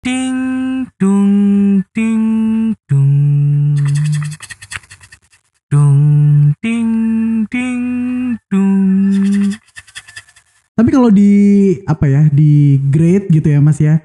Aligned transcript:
Ding 0.00 0.88
dung 0.96 1.32
ding 1.92 2.24
dung. 2.88 3.76
Dung 5.68 6.00
ding 6.64 6.90
ding 7.52 7.84
dung. 8.48 8.80
Tapi 10.72 10.88
kalau 10.88 11.12
di 11.12 11.32
apa 11.84 12.08
ya 12.08 12.32
di 12.32 12.80
grade 12.88 13.28
gitu 13.28 13.44
ya 13.52 13.60
Mas 13.60 13.76
ya. 13.76 14.00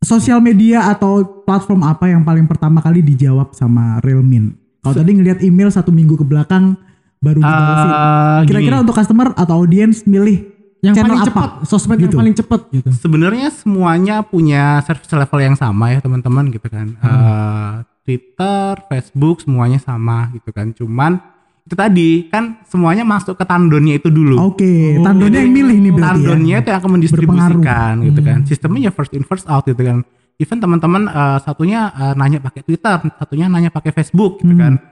Sosial 0.00 0.40
media 0.40 0.88
atau 0.88 1.44
platform 1.44 1.84
apa 1.84 2.08
yang 2.08 2.24
paling 2.24 2.48
pertama 2.48 2.80
kali 2.80 3.04
dijawab 3.04 3.52
sama 3.52 4.00
Realmin? 4.00 4.56
Kalau 4.80 4.96
tadi 4.96 5.12
ngelihat 5.12 5.44
email 5.44 5.68
satu 5.68 5.92
minggu 5.92 6.16
ke 6.16 6.24
belakang 6.24 6.72
baru. 7.20 7.44
Eh, 7.44 8.48
Kira-kira 8.48 8.80
untuk 8.80 8.96
customer 8.96 9.36
atau 9.36 9.60
audiens 9.60 10.08
milih 10.08 10.51
Yang 10.82 10.94
channel 10.98 11.06
paling 11.08 11.22
apa? 11.22 11.28
cepat, 11.30 11.50
sosmed 11.62 11.94
Gitu. 11.94 12.04
yang 12.04 12.18
paling 12.18 12.34
cepat 12.34 12.60
gitu. 12.68 12.88
sebenarnya 12.92 13.48
semuanya 13.48 14.16
punya 14.20 14.82
service 14.82 15.08
level 15.08 15.38
yang 15.38 15.54
sama 15.54 15.94
ya 15.94 16.02
teman-teman 16.02 16.50
gitu 16.50 16.66
kan. 16.66 16.98
Hmm. 16.98 17.06
Eh, 17.06 17.72
Twitter, 18.02 18.70
Facebook 18.90 19.36
semuanya 19.40 19.78
sama 19.78 20.34
gitu 20.34 20.50
kan. 20.50 20.74
Cuman 20.74 21.22
itu 21.62 21.78
tadi 21.78 22.26
kan 22.26 22.58
semuanya 22.66 23.06
masuk 23.06 23.38
ke 23.38 23.46
tandonnya 23.46 23.94
itu 23.94 24.10
dulu. 24.10 24.42
Oke, 24.42 24.98
tandonnya 24.98 25.40
yang 25.40 25.54
milih 25.54 25.78
nih 25.78 25.92
berarti 25.94 26.18
Tandonnya 26.18 26.56
ya. 26.58 26.60
itu 26.60 26.68
yang 26.68 26.80
akan 26.82 26.92
mendistribusikan 26.92 27.92
gitu 28.02 28.20
kan. 28.20 28.38
Sistemnya 28.42 28.80
ya 28.82 28.92
first 28.92 29.14
in 29.14 29.22
first 29.22 29.46
out 29.46 29.62
gitu 29.62 29.78
kan. 29.78 30.02
Even 30.34 30.58
teman-teman 30.58 31.06
eh, 31.06 31.38
satunya 31.38 31.94
eh, 31.94 32.14
nanya 32.18 32.42
pakai 32.42 32.66
Twitter, 32.66 32.98
satunya 33.14 33.46
nanya 33.46 33.70
pakai 33.70 33.94
Facebook 33.94 34.42
gitu 34.42 34.58
kan. 34.58 34.82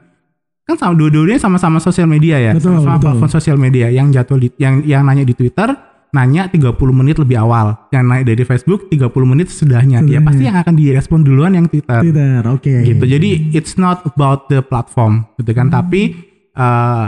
Kan 0.70 0.78
sama 0.78 0.94
dua-duanya 0.94 1.42
sama-sama 1.42 1.82
sosial 1.82 2.06
media 2.06 2.38
ya. 2.38 2.54
Hmm. 2.54 2.62
Betul, 2.62 2.72
sama 2.78 2.96
betul. 2.96 3.02
platform 3.10 3.30
sosial 3.34 3.58
media. 3.58 3.86
Yang 3.90 4.06
jadwal 4.14 4.38
di, 4.38 4.48
yang 4.62 4.74
yang 4.86 5.02
nanya 5.02 5.26
di 5.26 5.34
Twitter 5.34 5.90
nanya 6.10 6.50
30 6.50 6.74
menit 6.90 7.16
lebih 7.18 7.38
awal. 7.38 7.90
Yang 7.94 8.04
naik 8.06 8.24
dari 8.26 8.42
Facebook 8.46 8.80
30 8.90 9.10
menit 9.26 9.46
sesudahnya. 9.50 10.02
Ya 10.06 10.22
pasti 10.22 10.42
yang 10.46 10.58
akan 10.58 10.74
direspon 10.74 11.22
duluan 11.22 11.54
yang 11.54 11.66
Twitter 11.70 12.02
Twitter, 12.02 12.42
oke. 12.46 12.74
gitu. 12.86 13.04
Jadi 13.06 13.54
it's 13.54 13.78
not 13.78 14.02
about 14.06 14.50
the 14.50 14.62
platform 14.62 15.26
gitu 15.38 15.54
kan, 15.54 15.70
tapi 15.70 16.14
eh, 16.54 17.06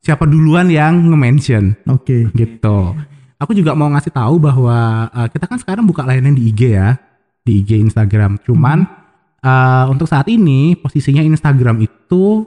siapa 0.00 0.24
duluan 0.26 0.68
yang 0.72 1.12
nge-mention 1.12 1.76
Oke. 1.88 2.32
gitu. 2.32 2.96
Aku 3.40 3.56
juga 3.56 3.72
mau 3.72 3.88
ngasih 3.88 4.12
tahu 4.12 4.36
bahwa 4.36 5.08
eh, 5.08 5.28
kita 5.32 5.46
kan 5.46 5.58
sekarang 5.60 5.84
buka 5.86 6.04
layanan 6.04 6.36
di 6.36 6.50
IG 6.50 6.76
ya, 6.76 6.98
di 7.46 7.62
IG 7.64 7.80
Instagram. 7.86 8.40
Cuman 8.44 8.84
eh, 9.40 9.84
untuk 9.88 10.10
saat 10.10 10.26
ini 10.28 10.74
posisinya 10.76 11.22
Instagram 11.24 11.86
itu 11.86 12.44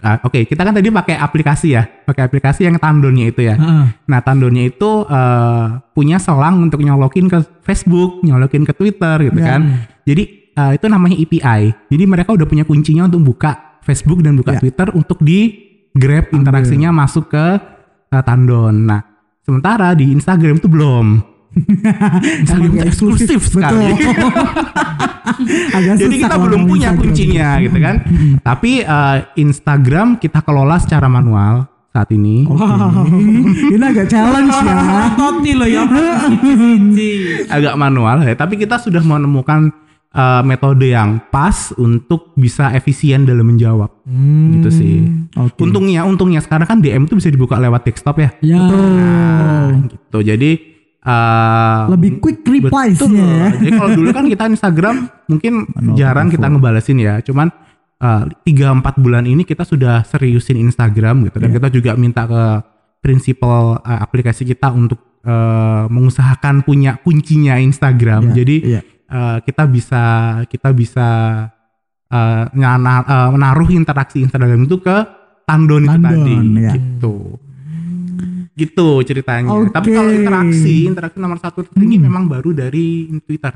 ah, 0.00 0.20
Oke, 0.22 0.44
kita 0.44 0.60
kan 0.60 0.72
tadi 0.72 0.88
pakai 0.88 1.16
aplikasi 1.16 1.72
ya, 1.72 1.84
pakai 1.84 2.26
aplikasi 2.26 2.64
yang 2.64 2.76
tandonnya 2.76 3.30
itu 3.30 3.44
ya. 3.44 3.56
Heeh. 3.56 3.84
Nah, 4.06 4.20
tandonnya 4.20 4.68
itu 4.68 5.04
eh, 5.04 5.66
punya 5.92 6.16
selang 6.16 6.60
untuk 6.60 6.80
nyolokin 6.80 7.28
ke 7.28 7.38
Facebook, 7.62 8.20
nyolokin 8.20 8.62
ke 8.62 8.72
Twitter 8.72 9.30
gitu 9.30 9.40
Ya. 9.40 9.56
kan. 9.56 9.60
Jadi 10.04 10.24
eh, 10.52 10.72
itu 10.74 10.86
namanya 10.86 11.16
API. 11.16 11.60
Jadi 11.88 12.04
mereka 12.04 12.32
udah 12.32 12.44
punya 12.44 12.64
kuncinya 12.64 13.06
untuk 13.06 13.22
buka 13.24 13.80
Facebook 13.82 14.20
dan 14.20 14.34
buka 14.34 14.56
Ya. 14.56 14.60
Twitter 14.60 14.88
untuk 14.92 15.20
di 15.20 15.54
grab 15.92 16.28
interaksinya 16.30 16.90
masuk 16.90 17.30
ke 17.30 17.46
eh, 18.10 18.22
tandon. 18.22 18.88
Nah, 18.88 19.00
sementara 19.42 19.94
di 19.94 20.10
Instagram 20.10 20.58
itu 20.58 20.68
belum. 20.68 21.35
Agak 22.46 22.84
eksklusif 22.92 23.40
sekali. 23.48 23.96
Betul. 23.96 24.12
Agak 25.76 25.94
Jadi 26.00 26.16
kita 26.22 26.36
belum 26.38 26.62
punya 26.68 26.94
Instagram. 26.94 27.00
kuncinya 27.02 27.48
gitu 27.60 27.78
kan. 27.82 27.96
Tapi 28.40 28.72
eh, 28.84 29.18
Instagram 29.40 30.08
kita 30.20 30.40
kelola 30.44 30.76
secara 30.80 31.08
manual 31.10 31.66
saat 31.96 32.12
ini. 32.12 32.44
Wow, 32.44 33.08
ini 33.72 33.80
agak 33.80 34.12
challenge 34.12 34.52
ya. 34.52 34.76
Toti 35.16 35.52
loh 35.56 35.64
ya. 35.64 35.82
agak 37.56 37.74
manual 37.80 38.20
ya, 38.20 38.36
tapi 38.36 38.60
kita 38.60 38.76
sudah 38.76 39.00
menemukan 39.00 39.72
uh, 40.12 40.44
metode 40.44 40.92
yang 40.92 41.24
pas 41.32 41.72
untuk 41.80 42.36
bisa 42.36 42.76
efisien 42.76 43.24
dalam 43.24 43.48
menjawab. 43.48 43.88
Gitu 44.60 44.68
sih. 44.68 44.96
Oke. 45.40 45.56
Untungnya, 45.64 46.04
untungnya 46.04 46.44
sekarang 46.44 46.68
kan 46.68 46.78
DM 46.84 47.08
itu 47.08 47.16
bisa 47.16 47.32
dibuka 47.32 47.56
lewat 47.56 47.88
desktop 47.88 48.20
ya. 48.20 48.30
Ya. 48.44 48.60
Nah, 48.60 49.88
gitu. 49.88 50.20
Jadi 50.20 50.75
uh, 51.06 51.86
Lebih 51.94 52.18
quick 52.18 52.42
betul. 52.42 52.52
replies-nya 52.66 53.24
ya. 53.24 53.48
Jadi 53.54 53.70
kalau 53.72 53.90
dulu 53.94 54.08
kan 54.10 54.24
kita 54.26 54.44
Instagram 54.50 54.96
mungkin 55.26 55.52
jarang 55.94 56.28
kita 56.28 56.46
ngebalesin 56.50 56.98
ya, 56.98 57.22
cuman 57.22 57.48
uh, 57.98 58.26
tiga 58.42 58.74
empat 58.74 58.98
bulan 58.98 59.24
ini 59.24 59.46
kita 59.46 59.62
sudah 59.62 60.02
seriusin 60.02 60.58
Instagram 60.60 61.30
gitu 61.30 61.38
dan 61.38 61.50
Iya. 61.50 61.56
kita 61.62 61.68
juga 61.70 61.90
minta 61.94 62.26
ke 62.26 62.42
prinsipal 63.00 63.78
uh, 63.78 63.98
aplikasi 64.02 64.42
kita 64.42 64.74
untuk 64.74 65.22
uh, 65.22 65.86
mengusahakan 65.86 66.66
punya 66.66 66.98
kuncinya 66.98 67.54
Instagram. 67.56 68.30
Iya, 68.30 68.34
Jadi 68.42 68.56
iya. 68.66 68.80
uh, 69.06 69.38
kita 69.40 69.62
bisa 69.70 70.02
kita 70.50 70.74
bisa 70.74 71.08
uh, 72.10 72.44
nyana- 72.50 73.06
uh, 73.06 73.28
menaruh 73.30 73.70
interaksi 73.70 74.20
Instagram 74.20 74.66
itu 74.66 74.82
ke 74.82 74.96
tandon, 75.46 75.86
itu 75.86 75.98
tadi 76.02 76.34
ya. 76.58 76.72
gitu. 76.74 77.38
Gitu 78.56 78.88
ceritanya. 79.04 79.52
Oke. 79.52 79.68
Tapi 79.68 79.88
kalau 79.92 80.08
interaksi, 80.08 80.88
interaksi 80.88 81.18
nomor 81.20 81.36
satu 81.36 81.60
tertinggi 81.68 82.00
memang 82.00 82.24
baru 82.24 82.56
dari 82.56 83.12
Twitter. 83.20 83.52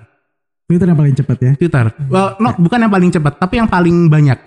Twitter 0.68 0.86
yang 0.92 1.00
paling 1.00 1.16
cepat 1.16 1.36
ya. 1.40 1.52
Twitter. 1.56 1.84
Well, 2.06 2.36
no, 2.38 2.54
bukan 2.60 2.78
yang 2.84 2.92
paling 2.92 3.10
cepat, 3.10 3.40
tapi 3.40 3.58
yang 3.58 3.66
paling 3.66 4.06
banyak. 4.12 4.38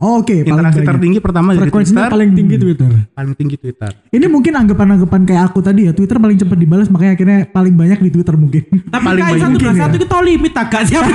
Oh, 0.00 0.18
Oke, 0.18 0.32
paling 0.38 0.48
Interaksi 0.50 0.80
banyak. 0.80 0.90
tertinggi 0.90 1.18
pertama 1.20 1.52
dari 1.52 1.68
Twitter. 1.68 2.08
paling 2.08 2.30
tinggi 2.32 2.56
Twitter. 2.56 2.90
Paling 3.10 3.34
tinggi 3.36 3.56
Twitter. 3.56 3.90
Ini 4.08 4.26
mungkin 4.26 4.52
anggapan-anggapan 4.54 5.20
kayak 5.22 5.42
aku 5.46 5.60
tadi 5.60 5.84
ya. 5.84 5.92
Twitter 5.92 6.16
paling 6.16 6.36
cepat 6.36 6.56
dibalas 6.56 6.88
makanya 6.88 7.12
akhirnya 7.14 7.38
paling 7.46 7.74
banyak 7.74 8.00
di 8.00 8.10
Twitter 8.10 8.32
mungkin. 8.32 8.64
Tapi 8.86 8.96
Paling 8.98 9.20
kayak 9.20 9.34
banyak 9.36 9.44
satu 9.52 9.60
ya. 9.60 9.72
satu 9.78 9.94
itu 9.94 10.06
tahu 10.06 10.22
limit 10.24 10.52
agak 10.54 10.82
siapa 10.84 11.10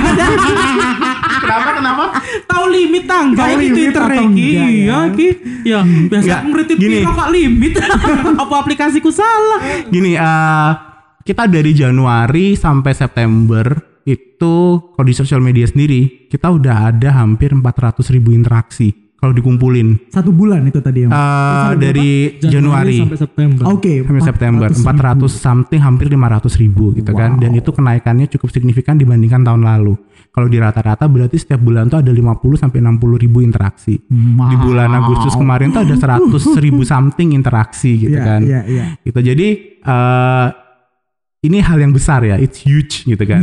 kenapa? 1.42 1.70
Kenapa? 1.76 2.04
tahu 2.46 2.64
limit 2.68 3.04
tangga 3.04 3.42
di 3.44 3.54
limit 3.60 3.74
Twitter 3.74 4.04
iki. 4.06 4.22
enggak 4.22 4.46
ya? 4.46 4.66
Ya 4.78 4.98
iki. 5.04 5.28
Ya, 5.62 5.80
biasa 5.82 6.34
gini. 6.72 6.96
piro 7.02 7.10
kok 7.12 7.30
limit. 7.30 7.72
Apa 8.42 8.54
aplikasiku 8.56 9.10
salah? 9.10 9.60
Gini, 9.86 10.14
eh, 10.14 10.70
kita 11.22 11.46
dari 11.46 11.74
Januari 11.74 12.54
sampai 12.54 12.92
September 12.92 13.66
itu 14.06 14.54
kalau 14.94 15.06
di 15.06 15.12
sosial 15.12 15.42
media 15.42 15.66
sendiri 15.66 16.30
kita 16.30 16.46
udah 16.48 16.94
ada 16.94 17.10
hampir 17.18 17.50
400 17.50 18.06
ribu 18.14 18.30
interaksi 18.30 18.94
kalau 19.16 19.32
dikumpulin. 19.32 20.12
Satu 20.12 20.28
bulan 20.30 20.62
itu 20.68 20.78
tadi 20.78 21.02
ya. 21.02 21.08
Eh, 21.08 21.72
dari 21.80 22.36
Januari, 22.38 23.00
sampai 23.00 23.18
September. 23.18 23.62
Oke, 23.72 24.04
sampai 24.04 24.22
September. 24.22 24.68
400 24.70 25.26
400 25.26 25.32
something 25.32 25.80
hampir 25.80 26.06
500 26.12 26.60
ribu 26.60 26.92
gitu 26.94 27.10
kan. 27.10 27.40
Dan 27.40 27.56
itu 27.56 27.72
kenaikannya 27.72 28.28
cukup 28.30 28.52
signifikan 28.52 28.94
dibandingkan 28.94 29.42
tahun 29.42 29.64
lalu. 29.64 29.96
Kalau 30.30 30.52
di 30.52 30.60
rata-rata 30.60 31.08
berarti 31.08 31.40
setiap 31.40 31.64
bulan 31.64 31.88
tuh 31.88 32.04
ada 32.04 32.12
50 32.12 32.60
sampai 32.60 32.78
60 32.84 33.16
ribu 33.16 33.40
interaksi. 33.40 33.96
Wow. 34.04 34.52
di 34.52 34.56
bulan 34.60 34.92
Agustus 34.92 35.32
kemarin 35.32 35.72
tuh 35.72 35.80
ada 35.82 35.96
100 36.20 36.36
ribu 36.60 36.84
something 36.84 37.32
interaksi 37.32 37.96
gitu 37.96 38.20
Iya, 38.20 38.22
kan. 38.22 38.40
Iya, 38.44 38.60
iya. 38.68 38.84
gitu. 39.00 39.16
Jadi 39.16 39.48
eh 39.80 40.46
ini 41.46 41.58
hal 41.58 41.78
yang 41.78 41.90
besar 41.90 42.20
ya 42.20 42.36
it's 42.36 42.60
huge 42.60 43.02
gitu 43.02 43.22
kan. 43.22 43.40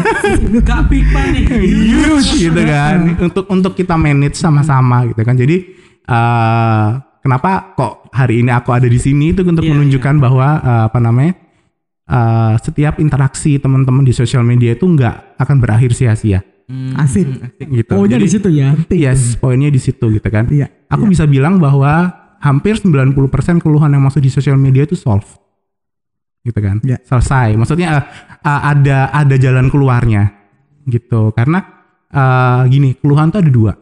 Gak 0.66 0.88
big 0.88 1.04
money. 1.08 1.44
huge 1.44 2.30
gitu 2.40 2.60
kan 2.60 3.16
untuk 3.20 3.44
untuk 3.46 3.72
kita 3.72 3.94
manage 3.94 4.34
sama-sama 4.34 5.04
gitu 5.06 5.20
kan 5.20 5.34
jadi 5.34 5.56
eh 6.04 6.88
kenapa 7.18 7.72
kok 7.72 8.12
hari 8.12 8.40
ini 8.40 8.50
aku 8.50 8.70
ada 8.70 8.84
di 8.84 8.96
sini 8.96 9.32
itu 9.32 9.40
untuk 9.42 9.64
Iya, 9.64 9.72
menunjukkan 9.72 10.14
bahwa 10.18 10.48
eh, 10.58 10.82
apa 10.88 10.98
namanya 10.98 11.32
eh, 12.04 12.54
setiap 12.60 12.98
interaksi 12.98 13.56
teman-teman 13.56 14.02
di 14.02 14.12
sosial 14.12 14.42
media 14.42 14.72
itu 14.72 14.84
nggak 14.84 15.36
akan 15.36 15.56
berakhir 15.58 15.92
sia-sia 15.92 16.44
Asik. 16.96 17.28
gitu 17.60 17.92
Pokoknya 17.92 18.16
di 18.16 18.24
Jadi, 18.24 18.32
situ 18.32 18.48
ya. 18.50 18.72
yes 18.88 19.36
poinnya 19.36 19.68
di 19.68 19.76
situ 19.76 20.08
gitu 20.08 20.28
kan 20.28 20.48
Iya. 20.48 20.68
aku 20.88 21.04
bisa 21.04 21.24
bilang 21.24 21.60
bahwa 21.60 22.08
hampir 22.40 22.76
90% 22.76 23.12
keluhan 23.58 23.88
yang 23.88 24.00
masuk 24.00 24.20
di 24.20 24.28
sosial 24.28 24.56
media 24.56 24.84
itu 24.84 24.92
solve 24.94 25.24
gitu 26.44 26.58
kan? 26.60 26.76
Ya. 26.84 27.00
selesai. 27.02 27.56
Maksudnya 27.56 27.88
eh, 27.98 28.04
eh, 28.44 28.60
ada 28.76 28.98
ada 29.10 29.34
jalan 29.40 29.72
keluarnya 29.72 30.28
gitu. 30.84 31.32
Karena 31.32 31.64
eh, 32.12 32.60
gini 32.68 32.94
keluhan 33.00 33.32
tuh 33.32 33.40
ada 33.40 33.50
dua. 33.50 33.72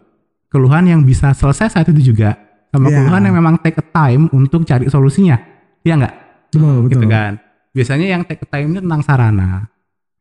Keluhan 0.48 0.84
yang 0.86 1.00
bisa 1.02 1.34
selesai 1.34 1.74
saat 1.74 1.88
itu 1.90 2.14
juga 2.14 2.38
sama 2.70 2.88
Ya. 2.88 3.02
keluhan 3.02 3.22
yang 3.26 3.36
memang 3.36 3.54
take 3.60 3.80
a 3.82 3.86
time 3.86 4.30
untuk 4.32 4.64
cari 4.64 4.86
solusinya. 4.88 5.36
Ya 5.82 5.98
Betul, 5.98 6.86
betul. 6.86 6.90
gitu 6.94 7.06
kan? 7.10 7.32
Biasanya 7.72 8.06
yang 8.06 8.22
take 8.28 8.44
a 8.44 8.48
time 8.48 8.76
itu 8.76 8.80
tentang 8.84 9.02
sarana 9.02 9.71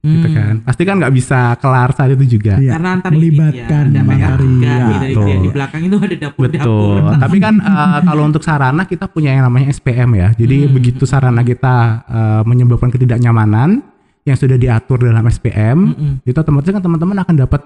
gitu 0.02 0.28
Hmm. 0.28 0.34
kan 0.34 0.56
pasti 0.66 0.82
kan 0.82 0.98
nggak 0.98 1.14
bisa 1.14 1.40
kelar 1.56 1.94
saat 1.94 2.10
itu 2.12 2.26
juga 2.36 2.58
Iya. 2.58 2.74
Karena 2.74 2.90
antar 2.98 3.14
melibatkan 3.14 3.84
ya, 3.86 3.94
ada 3.94 4.02
materi. 4.02 4.50
Iya, 4.58 4.74
dari 4.82 5.14
betul. 5.14 5.28
di 5.38 5.50
belakang 5.54 5.82
itu 5.86 5.96
ada 5.96 6.16
dapur 6.18 6.42
Betul. 6.44 6.96
Tapi 7.22 7.38
kan 7.38 7.54
eh, 7.56 8.00
kalau 8.02 8.24
untuk 8.26 8.42
sarana 8.42 8.84
kita 8.84 9.06
punya 9.06 9.30
yang 9.32 9.46
namanya 9.46 9.70
SPM 9.70 10.10
ya. 10.18 10.34
Jadi 10.34 10.58
Hmm. 10.66 10.74
begitu 10.74 11.04
sarana 11.06 11.42
kita 11.42 11.76
eh, 12.04 12.42
menyebabkan 12.44 12.90
ketidaknyamanan 12.90 13.86
yang 14.22 14.34
sudah 14.36 14.54
diatur 14.54 15.02
dalam 15.02 15.22
SPM, 15.24 15.78
Mm-mm. 15.88 16.14
itu 16.22 16.34
otomatis 16.36 16.70
kan 16.70 16.78
teman-teman 16.80 17.18
akan 17.18 17.36
dapat 17.38 17.62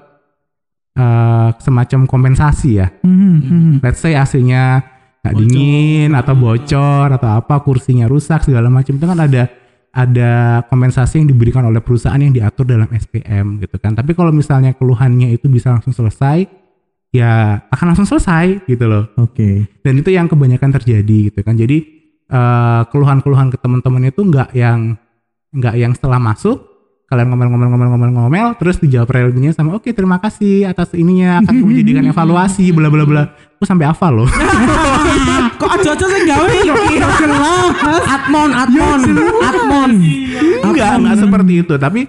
eh, 0.93 1.49
semacam 1.57 1.99
kompensasi 2.03 2.69
ya. 2.75 2.87
Mhm, 2.99 3.35
mhm. 3.39 3.73
Let's 3.79 3.99
say 3.99 4.11
AC-nya 4.13 4.83
nggak 5.19 5.33
Bocor. 5.33 5.47
dingin 5.47 6.11
atau 6.13 6.33
bocor 6.33 7.07
atau 7.11 7.29
apa, 7.33 7.55
kursinya 7.59 8.05
rusak 8.05 8.43
segala 8.43 8.69
macam 8.69 8.93
itu 8.93 9.03
kan 9.03 9.17
ada 9.17 9.49
ada 9.95 10.59
kompensasi 10.67 11.23
yang 11.23 11.31
diberikan 11.31 11.63
oleh 11.63 11.79
perusahaan 11.79 12.19
yang 12.19 12.35
diatur 12.35 12.67
dalam 12.67 12.91
SPM 12.91 13.63
gitu 13.63 13.79
kan. 13.79 13.95
Tapi 13.95 14.11
kalau 14.11 14.35
misalnya 14.35 14.75
keluhannya 14.75 15.31
itu 15.31 15.47
bisa 15.47 15.71
langsung 15.71 15.95
selesai, 15.95 16.43
ya 17.15 17.63
akan 17.71 17.95
langsung 17.95 18.03
selesai 18.03 18.67
gitu 18.67 18.91
loh. 18.91 19.07
Oke. 19.15 19.63
Dan 19.79 20.03
itu 20.03 20.11
yang 20.11 20.27
kebanyakan 20.27 20.75
terjadi 20.75 21.31
gitu 21.31 21.39
kan. 21.47 21.55
Jadi 21.55 21.77
eh, 22.27 22.81
keluhan-keluhan 22.91 23.55
ke 23.55 23.57
teman-teman 23.63 24.11
itu 24.11 24.19
nggak 24.19 24.51
yang 24.51 24.99
nggak 25.55 25.75
yang 25.79 25.95
setelah 25.95 26.19
masuk 26.19 26.74
kalian 27.05 27.29
ngomel-ngomel-ngomel-ngomel-ngomel 27.29 28.57
terus 28.57 28.81
dijawab 28.81 29.09
realnya 29.09 29.53
sama 29.53 29.77
oke 29.77 29.93
terima 29.93 30.17
kasih 30.17 30.65
atas 30.65 30.93
ininya 30.93 31.39
akan 31.39 31.53
kami 31.61 31.73
jadikan 31.79 32.05
evaluasi 32.05 32.73
bla 32.73 32.89
bla 32.89 33.05
bla. 33.05 33.23
Aku 33.55 33.63
sampai 33.63 33.87
hafal 33.87 34.19
loh. 34.19 34.27
Kok 35.61 35.69
aja-aja 35.79 36.05
sih 36.05 36.21
gawe 36.27 36.55
Atmon, 38.05 38.49
Atmon, 38.51 38.99
Atmon. 39.39 39.91
enggak, 40.59 40.91
enggak 40.99 41.15
seperti 41.17 41.53
itu. 41.63 41.73
Tapi 41.77 42.01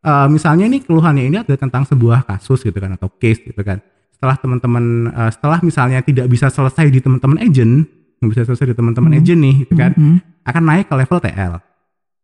eh, 0.00 0.26
misalnya 0.30 0.64
nih 0.66 0.80
keluhannya 0.82 1.24
ini 1.26 1.36
adalah 1.42 1.60
tentang 1.60 1.84
sebuah 1.84 2.24
kasus 2.24 2.64
gitu 2.64 2.78
kan 2.78 2.96
atau 2.96 3.12
case 3.12 3.44
gitu 3.44 3.60
kan. 3.60 3.82
Setelah 4.08 4.36
teman-teman 4.40 4.84
eh, 5.10 5.30
setelah 5.34 5.58
misalnya 5.60 6.00
tidak 6.00 6.26
bisa 6.26 6.48
selesai 6.48 6.88
di 6.88 7.04
teman-teman 7.04 7.38
agent, 7.40 7.84
nggak 8.22 8.30
bisa 8.32 8.42
selesai 8.46 8.72
di 8.72 8.76
teman-teman 8.76 9.12
agent 9.12 9.40
nih 9.42 9.54
gitu 9.66 9.74
kan, 9.76 9.92
Mhm. 9.92 10.16
akan 10.46 10.62
naik 10.64 10.86
ke 10.88 10.94
level 10.96 11.18
TL. 11.20 11.52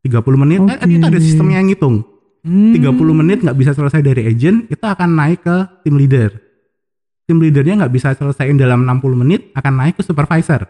30 0.02 0.34
menit 0.40 0.58
eh, 0.64 0.80
Oke. 0.80 0.88
itu 0.88 1.04
ada 1.04 1.20
sistemnya 1.20 1.60
yang 1.60 1.68
ngitung. 1.68 2.02
30 2.42 2.82
menit 3.14 3.38
nggak 3.46 3.54
bisa 3.54 3.70
selesai 3.70 4.02
dari 4.02 4.26
agent, 4.26 4.66
itu 4.66 4.82
akan 4.82 5.08
naik 5.14 5.46
ke 5.46 5.56
tim 5.86 5.94
leader. 5.94 6.34
Tim 7.22 7.38
leadernya 7.38 7.86
nggak 7.86 7.92
bisa 7.94 8.18
selesaiin 8.18 8.58
dalam 8.58 8.82
60 8.82 9.22
menit, 9.22 9.54
akan 9.54 9.72
naik 9.78 9.94
ke 9.98 10.02
supervisor. 10.02 10.66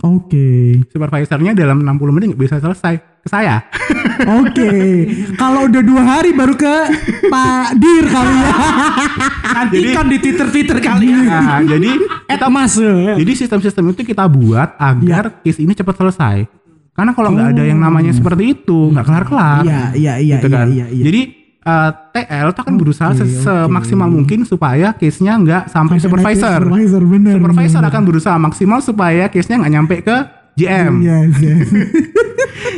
Oke. 0.00 0.80
Supervisornya 0.88 1.52
dalam 1.52 1.84
60 1.84 2.16
menit 2.16 2.28
bisa 2.38 2.56
selesai 2.56 2.96
ke 3.20 3.28
saya. 3.28 3.60
Oke. 4.40 4.72
Kalau 5.36 5.68
udah 5.68 5.82
dua 5.84 6.02
hari 6.06 6.32
baru 6.32 6.56
ke 6.56 6.74
Pak 7.28 7.76
Dir 7.76 8.04
kali 8.08 8.34
ya. 8.40 8.52
Nantikan 9.60 10.06
di 10.08 10.16
Twitter-Twitter 10.22 10.78
kali 10.80 11.06
ya. 11.10 11.20
Nah, 11.20 11.60
jadi 11.66 11.90
Eta 12.30 12.48
Mas. 12.48 12.80
Jadi 13.18 13.32
sistem-sistem 13.36 13.92
itu 13.92 14.06
kita 14.06 14.24
buat 14.24 14.78
agar 14.80 15.42
case 15.44 15.60
ini 15.60 15.76
cepat 15.76 16.00
selesai. 16.00 16.59
Karena 17.00 17.16
kalau 17.16 17.32
nggak 17.32 17.48
ada 17.56 17.64
yang 17.64 17.80
namanya 17.80 18.12
seperti 18.12 18.52
itu, 18.52 18.92
nggak 18.92 19.08
kelar-kelar. 19.08 19.64
Iya, 19.64 19.82
iya, 19.96 20.14
iya, 20.20 20.36
gitu 20.36 20.52
iya, 20.52 20.56
kan. 20.60 20.66
iya, 20.68 20.86
iya. 20.92 21.04
Jadi 21.08 21.20
eh, 21.64 21.90
TL 22.12 22.48
itu 22.52 22.60
akan 22.60 22.74
berusaha 22.76 23.10
oke. 23.16 23.24
semaksimal 23.24 24.08
mungkin 24.12 24.44
supaya 24.44 24.92
case-nya 24.92 25.40
nggak 25.40 25.72
sampai 25.72 25.96
supervisor. 25.96 26.60
Supervisor 26.60 27.02
bener. 27.08 27.40
Supervisor 27.40 27.80
bener. 27.80 27.88
akan 27.88 28.02
berusaha 28.04 28.36
maksimal 28.36 28.84
supaya 28.84 29.32
case-nya 29.32 29.64
nggak 29.64 29.72
nyampe 29.72 29.96
ke 30.04 30.16
GM. 30.60 30.92
Iya, 31.00 31.16
iya. 31.40 31.56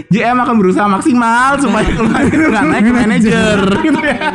GM 0.09 0.37
akan 0.37 0.55
berusaha 0.57 0.87
maksimal 0.87 1.57
supaya 1.57 1.89
keluar 1.93 2.23
itu 2.23 2.37
nggak 2.43 2.65
naik 2.65 2.83
ke 2.83 2.93
manajer. 2.93 3.59
gitu 3.85 4.01
ya. 4.01 4.29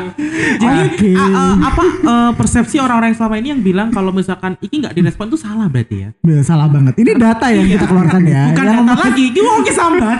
Jadi 0.57 0.79
a- 1.13 1.31
a- 1.31 1.57
apa 1.63 1.83
eh, 1.85 2.31
persepsi 2.33 2.77
orang-orang 2.77 3.11
yang 3.11 3.17
selama 3.17 3.35
ini 3.35 3.47
yang 3.49 3.61
bilang 3.61 3.87
kalau 3.89 4.09
misalkan 4.09 4.55
iki 4.59 4.77
nggak 4.77 4.93
direspon 4.93 5.27
itu 5.27 5.37
salah 5.37 5.65
berarti 5.65 5.95
ya? 5.99 6.09
Salah 6.41 6.67
banget. 6.67 6.93
Ini 6.95 7.11
data 7.13 7.47
yang 7.47 7.67
kita 7.67 7.85
keluarkan 7.85 8.21
ya. 8.23 8.43
Bukan 8.49 8.63
Yang 8.63 8.77
data 8.83 8.93
lagi, 9.03 9.23
iki 9.29 9.39
wong 9.39 9.59
ki 9.61 9.71
sambat. 9.71 10.19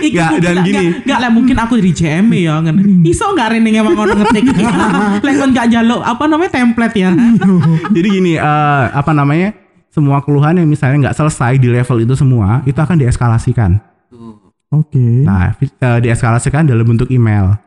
Iki 0.00 0.16
mungkin 0.16 0.40
dan 0.40 0.54
nggak- 0.54 0.66
gini. 0.66 0.84
nggak 1.02 1.18
lah 1.18 1.30
mungkin 1.30 1.56
aku 1.58 1.72
di 1.76 1.90
CM 1.90 2.30
ya 2.30 2.60
ngene. 2.60 3.02
Iso 3.02 3.26
nggak 3.26 3.48
rene 3.50 3.68
emang 3.70 3.92
ngono 3.92 4.14
ngetik. 4.14 4.44
Lek 5.20 5.34
kon 5.36 5.50
nggak 5.50 5.66
jaluk 5.68 6.00
apa 6.00 6.24
namanya 6.26 6.50
template 6.52 6.96
ya. 6.96 7.10
Jadi 7.90 8.08
gini, 8.08 8.32
eh, 8.34 8.84
apa 8.86 9.10
namanya? 9.10 9.50
Semua 9.90 10.22
keluhan 10.22 10.54
yang 10.54 10.70
misalnya 10.70 11.10
nggak 11.10 11.18
selesai 11.18 11.58
di 11.58 11.66
level 11.66 11.98
itu 12.00 12.14
semua, 12.14 12.62
itu 12.62 12.78
akan 12.78 12.96
dieskalasikan. 12.96 13.82
Oke. 14.70 15.02
Nah, 15.26 15.50
fi- 15.58 15.66
eh, 15.66 15.98
dieskalasikan 15.98 16.62
dalam 16.62 16.86
bentuk 16.86 17.10
email. 17.10 17.58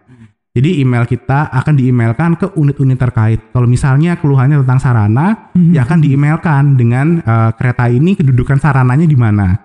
Jadi 0.54 0.80
email 0.80 1.04
kita 1.04 1.50
akan 1.50 1.74
diemailkan 1.76 2.38
ke 2.38 2.46
unit-unit 2.56 2.96
terkait. 2.96 3.42
Kalau 3.50 3.66
misalnya 3.66 4.16
keluhannya 4.16 4.62
tentang 4.64 4.80
sarana, 4.80 5.50
ya 5.74 5.82
akan 5.84 6.00
diemailkan 6.00 6.78
dengan 6.78 7.20
eh, 7.20 7.52
kereta 7.58 7.90
ini 7.90 8.16
kedudukan 8.16 8.62
sarananya 8.62 9.04
di 9.04 9.18
mana. 9.18 9.58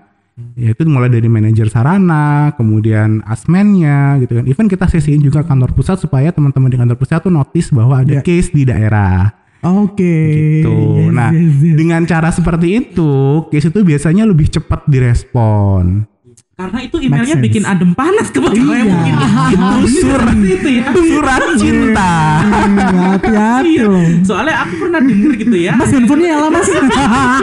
Yaitu 0.54 0.86
mulai 0.86 1.10
dari 1.10 1.26
manajer 1.26 1.66
sarana, 1.66 2.54
kemudian 2.54 3.22
asmennya 3.26 4.18
gitu 4.18 4.38
kan. 4.38 4.44
Even 4.46 4.66
kita 4.66 4.86
sesiin 4.86 5.18
juga 5.18 5.42
kantor 5.42 5.74
pusat 5.74 5.98
supaya 5.98 6.30
teman-teman 6.30 6.70
di 6.70 6.78
kantor 6.78 6.94
pusat 6.94 7.22
tuh 7.22 7.30
notice 7.30 7.70
bahwa 7.70 8.02
ada 8.02 8.18
Ya. 8.18 8.22
case 8.22 8.50
di 8.50 8.62
daerah. 8.62 9.34
Oke. 9.70 10.14
gitu. 10.60 10.74
Yes, 10.98 11.12
nah, 11.12 11.30
yes, 11.30 11.52
yes. 11.58 11.76
dengan 11.76 12.02
cara 12.04 12.28
seperti 12.28 12.68
itu, 12.78 13.12
case 13.48 13.68
itu 13.68 13.80
biasanya 13.82 14.24
lebih 14.24 14.48
cepat 14.48 14.84
direspon. 14.84 16.04
Karena 16.52 16.82
itu 16.82 16.98
emailnya 16.98 17.38
bikin 17.38 17.62
adem 17.62 17.94
panas 17.94 18.34
ke 18.34 18.42
Iya. 18.42 18.50
mungkin. 18.82 19.14
Itu 19.54 20.02
surat, 20.02 20.34
itu 20.34 20.68
ya. 20.74 20.84
surat 21.14 21.42
cinta. 21.54 22.14
Hmm, 22.42 23.14
Hati-hati 23.14 23.70
Iya. 23.78 23.94
Soalnya 24.26 24.66
aku 24.66 24.74
pernah 24.82 24.98
denger 24.98 25.32
gitu 25.38 25.54
ya. 25.54 25.78
Mas 25.78 25.94
handphonenya 25.94 26.34
nyala 26.34 26.48
mas. 26.50 26.66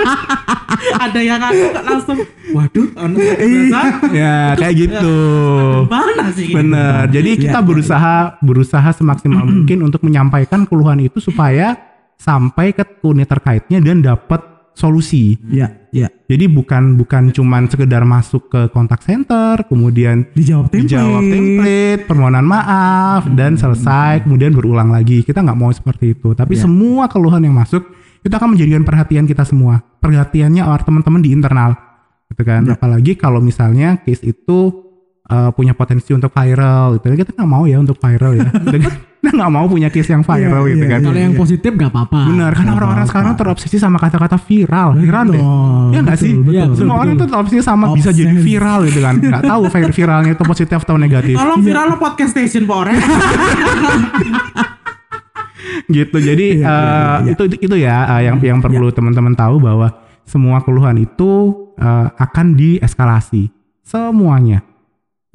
ada 1.07 1.19
yang 1.23 1.39
aku 1.39 1.63
langsung 1.79 2.17
waduh 2.51 2.87
anu 2.99 3.15
Iya. 3.23 3.81
ya, 4.11 4.35
kayak 4.53 4.73
gitu. 4.83 5.17
mana 5.87 6.25
sih 6.35 6.51
gitu. 6.51 6.59
Bener. 6.59 7.07
Jadi 7.07 7.29
kita 7.39 7.59
Iya. 7.63 7.65
berusaha 7.65 8.15
berusaha 8.43 8.89
semaksimal 8.91 9.47
mungkin 9.63 9.79
untuk 9.79 10.03
menyampaikan 10.03 10.67
keluhan 10.67 10.99
itu 10.99 11.23
supaya 11.23 11.79
sampai 12.15 12.71
ke 12.71 12.83
unit 13.03 13.27
terkaitnya 13.27 13.79
dan 13.79 14.01
dapat 14.01 14.41
solusi. 14.75 15.39
Iya, 15.47 15.87
iya. 15.95 16.11
Jadi 16.27 16.51
bukan 16.51 16.99
bukan 16.99 17.31
cuman 17.31 17.71
sekedar 17.71 18.03
masuk 18.03 18.51
ke 18.51 18.61
kontak 18.75 18.99
center, 19.01 19.63
kemudian 19.65 20.27
Dijawab 20.35 20.67
template. 20.67 20.83
dijawab 20.83 21.23
template, 21.23 22.01
permohonan 22.05 22.43
maaf 22.43 23.23
dan 23.31 23.55
selesai, 23.55 24.27
kemudian 24.27 24.51
berulang 24.51 24.91
lagi. 24.91 25.23
Kita 25.23 25.39
nggak 25.39 25.55
mau 25.55 25.71
seperti 25.71 26.11
itu. 26.11 26.35
Tapi 26.35 26.59
Ya. 26.59 26.67
semua 26.67 27.07
keluhan 27.07 27.39
yang 27.39 27.55
masuk 27.55 27.87
itu 28.19 28.33
akan 28.35 28.51
menjadikan 28.57 28.83
perhatian 28.83 29.23
kita 29.23 29.47
semua. 29.47 29.79
Perhatiannya 30.03 30.67
orang 30.67 30.83
teman-teman 30.83 31.21
di 31.23 31.31
internal, 31.31 31.71
gitu 32.27 32.43
kan. 32.43 32.67
Ya. 32.67 32.75
Apalagi 32.75 33.15
kalau 33.15 33.39
misalnya 33.39 33.95
case 34.03 34.27
itu 34.27 34.84
uh, 35.25 35.49
punya 35.51 35.73
potensi 35.73 36.11
untuk 36.11 36.29
viral, 36.29 36.97
gitu. 36.97 37.05
Kita 37.15 37.31
nggak 37.33 37.49
mau 37.49 37.63
ya 37.63 37.77
untuk 37.77 37.97
viral 37.97 38.31
ya. 38.35 38.47
Kita 39.25 39.33
nggak 39.41 39.49
mau 39.49 39.65
punya 39.65 39.89
case 39.89 40.13
yang 40.13 40.21
viral, 40.21 40.63
Iya, 40.63 40.71
gitu 40.71 40.85
iya, 40.85 40.91
kan. 40.93 40.99
iya. 41.01 41.07
Kalau 41.09 41.17
yang 41.19 41.33
positif 41.33 41.71
gak 41.73 41.89
apa-apa. 41.89 42.29
Benar, 42.29 42.51
karena 42.53 42.61
Nggak 42.61 42.77
orang-orang 42.77 43.07
sekarang 43.09 43.33
terobsesi 43.33 43.77
sama 43.77 43.97
kata-kata 43.97 44.37
viral, 44.37 44.89
viral 44.95 45.25
deh. 45.33 45.41
Ya 45.89 45.99
nggak 45.99 46.17
sih? 46.19 46.33
betul, 46.35 46.53
Iya, 46.53 46.63
betul, 46.63 46.77
Semua 46.77 46.93
betul. 46.93 47.01
orang 47.01 47.15
tuh 47.17 47.27
terobsesi 47.27 47.61
sama 47.61 47.85
bisa 47.91 48.09
jadi 48.13 48.35
viral 48.37 48.79
gitu 48.85 48.99
kan. 49.01 49.15
Nggak 49.17 49.43
tahu 49.43 49.61
vir- 49.67 49.89
viralnya 49.91 50.31
itu 50.31 50.43
positif 50.45 50.77
atau 50.79 50.95
negatif. 50.95 51.33
tolong 51.33 51.57
viral 51.59 51.85
lo 51.89 51.97
podcast 51.97 52.31
station 52.31 52.63
Pak 52.63 52.77
gitu. 55.89 56.17
Jadi 56.17 56.47
Iya, 56.61 56.65
iya, 56.65 56.69
eh, 56.69 57.17
iya. 57.25 57.31
itu 57.33 57.43
itu 57.57 57.75
ya 57.75 57.95
eh, 58.13 58.21
yang 58.27 58.37
yang 58.39 58.59
perlu 58.61 58.89
teman-teman 58.91 59.33
tahu 59.33 59.57
bahwa 59.57 59.89
semua 60.21 60.61
keluhan 60.61 60.97
itu 60.97 61.31
eh, 61.77 62.07
akan 62.13 62.53
dieskalasi. 62.53 63.49
Semuanya 63.81 64.61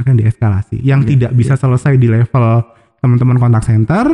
akan 0.01 0.15
dieskalasi. 0.17 0.81
Yang 0.81 1.01
Iya, 1.05 1.09
tidak 1.15 1.33
bisa 1.37 1.55
selesai 1.55 1.95
di 1.97 2.09
level 2.09 2.65
teman-teman 3.01 3.37
kontak 3.41 3.65
center 3.65 4.07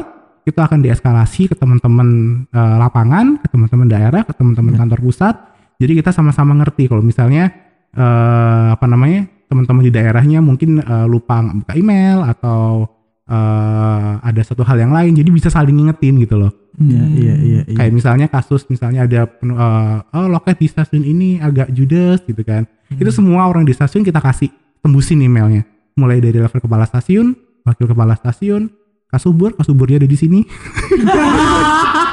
itu 0.47 0.59
akan 0.63 0.79
dieskalasi 0.79 1.51
ke 1.51 1.55
teman-teman 1.59 2.09
eh, 2.47 2.77
lapangan, 2.79 3.43
ke 3.43 3.47
teman-teman 3.51 3.87
daerah, 3.91 4.23
ke 4.23 4.33
teman-teman 4.35 4.75
Iya. 4.75 4.81
kantor 4.87 5.01
pusat. 5.03 5.35
Jadi 5.77 5.93
kita 5.99 6.11
sama-sama 6.15 6.55
ngerti 6.57 6.87
kalau 6.87 7.03
misalnya 7.03 7.51
eh, 7.91 8.69
apa 8.75 8.87
namanya 8.87 9.27
teman-teman 9.47 9.83
di 9.87 9.93
daerahnya 9.95 10.39
mungkin 10.43 10.79
eh, 10.83 11.07
lupa 11.07 11.43
buka 11.43 11.75
email 11.75 12.23
atau 12.23 12.87
eh, 13.27 14.13
ada 14.23 14.43
satu 14.47 14.63
hal 14.63 14.79
yang 14.79 14.95
lain, 14.95 15.19
jadi 15.19 15.31
bisa 15.35 15.51
saling 15.51 15.75
ngingetin 15.75 16.15
gitu 16.23 16.39
loh. 16.39 16.55
Iya, 16.77 17.03
iya, 17.09 17.35
iya. 17.41 17.61
iya. 17.67 17.75
Kayak 17.75 17.93
misalnya 17.97 18.27
kasus 18.29 18.69
misalnya 18.71 19.09
ada 19.09 19.27
eh, 19.27 19.99
oh 20.15 20.27
loket 20.31 20.61
di 20.63 20.69
stasiun 20.71 21.03
ini 21.03 21.43
agak 21.43 21.75
judes 21.75 22.23
gitu 22.23 22.43
kan. 22.47 22.69
Itu 22.87 23.11
semua 23.11 23.51
orang 23.51 23.67
di 23.67 23.75
stasiun 23.75 24.07
kita 24.07 24.23
kasih 24.23 24.53
tembusin 24.79 25.19
emailnya. 25.19 25.67
Mulai 25.97 26.21
dari 26.21 26.37
level 26.37 26.61
kepala 26.61 26.85
stasiun, 26.85 27.33
wakil 27.65 27.89
kepala 27.89 28.13
stasiun, 28.21 28.69
kasubur, 29.09 29.57
kasuburnya 29.57 30.05
ada 30.05 30.09
di 30.09 30.19
sini. 30.19 30.41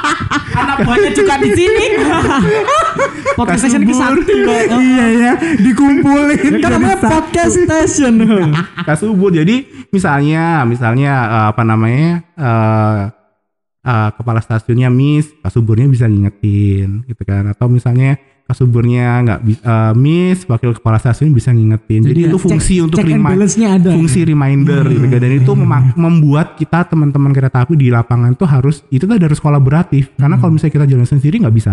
anak 0.54 0.76
buahnya 0.86 1.10
juga 1.14 1.34
di 1.42 1.50
sini 1.54 1.86
Podcast 3.38 3.66
station 3.66 3.82
ke 3.82 3.94
satu. 3.98 4.30
iya 4.78 5.06
ya, 5.10 5.32
dikumpulin. 5.58 6.62
Kan 6.62 6.70
namanya 6.78 7.02
podcast 7.02 7.58
station. 7.58 8.14
kasubur. 8.86 9.34
Jadi 9.34 9.66
misalnya 9.90 10.62
misalnya 10.62 11.12
eh, 11.26 11.46
apa 11.50 11.62
namanya 11.66 12.22
eh, 12.38 13.00
eh, 13.90 14.10
kepala 14.14 14.38
stasiunnya 14.38 14.86
miss, 14.86 15.34
kasuburnya 15.42 15.90
bisa 15.90 16.06
ngingetin 16.06 17.02
gitu 17.10 17.22
kan. 17.26 17.50
Atau 17.50 17.66
misalnya 17.66 18.14
kasuburnya 18.44 19.24
nggak 19.24 19.40
eh, 19.44 19.92
miss, 19.96 20.44
wakil 20.44 20.76
kepala 20.76 21.00
stasiun 21.00 21.32
bisa 21.32 21.48
ngingetin. 21.48 22.04
Jadi, 22.04 22.28
itu 22.28 22.36
Cek- 22.36 22.44
fungsi 22.44 22.74
untuk 22.84 23.00
check 23.00 23.08
and 23.08 23.16
remind 23.16 23.32
balance-nya 23.40 23.68
ada. 23.80 23.90
fungsi 23.96 24.20
reminder 24.28 24.84
gitu 24.84 25.06
kan. 25.08 25.20
dan 25.24 25.32
itu 25.32 25.52
memak- 25.56 25.96
membuat 25.96 26.46
kita 26.60 26.84
teman-teman 26.84 27.32
kereta 27.32 27.64
api 27.64 27.72
di 27.74 27.88
lapangan 27.88 28.36
itu 28.36 28.44
harus 28.44 28.84
itu 28.92 29.08
tuh 29.08 29.16
harus 29.16 29.40
kolaboratif. 29.40 30.12
Karena 30.20 30.36
kalau 30.36 30.52
misalnya 30.52 30.74
kita 30.76 30.86
jalan 30.92 31.08
sendiri 31.08 31.40
nggak 31.40 31.56
bisa. 31.56 31.72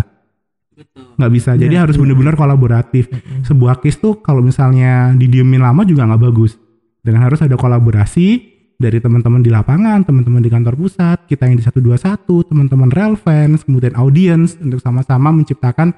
Nggak 1.19 1.31
bisa. 1.35 1.51
Jadi 1.59 1.75
harus 1.75 1.99
benar-benar 1.99 2.39
kolaboratif. 2.39 3.11
Sebuah 3.43 3.83
case 3.83 3.99
tuh 3.99 4.23
kalau 4.23 4.39
misalnya 4.39 5.11
didiemin 5.13 5.59
lama 5.59 5.83
juga 5.83 6.07
nggak 6.07 6.23
bagus. 6.23 6.55
Dengan 7.03 7.27
harus 7.27 7.43
ada 7.43 7.59
kolaborasi 7.59 8.51
dari 8.81 8.97
teman-teman 8.97 9.45
di 9.45 9.53
lapangan 9.53 10.01
teman-teman 10.01 10.41
di 10.41 10.49
kantor 10.49 10.73
pusat 10.73 11.29
kita 11.29 11.45
yang 11.45 11.61
di 11.61 11.61
121 11.61 12.25
teman-teman 12.49 12.89
relevance 12.89 13.61
kemudian 13.61 13.93
audience 13.93 14.57
untuk 14.57 14.81
sama-sama 14.81 15.29
menciptakan 15.29 15.93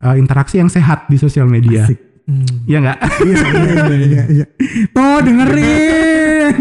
uh, 0.00 0.14
interaksi 0.14 0.58
yang 0.58 0.68
sehat 0.68 1.06
di 1.06 1.16
sosial 1.16 1.46
media 1.46 1.84
Asik. 1.84 1.98
ya 2.68 2.76
nggak 2.78 2.98
Iya, 3.24 3.36
iya, 3.40 3.72
iya, 3.72 3.96
iya, 3.96 4.22
iya. 4.36 4.46
Tuh 4.92 5.18
dengerin. 5.24 6.54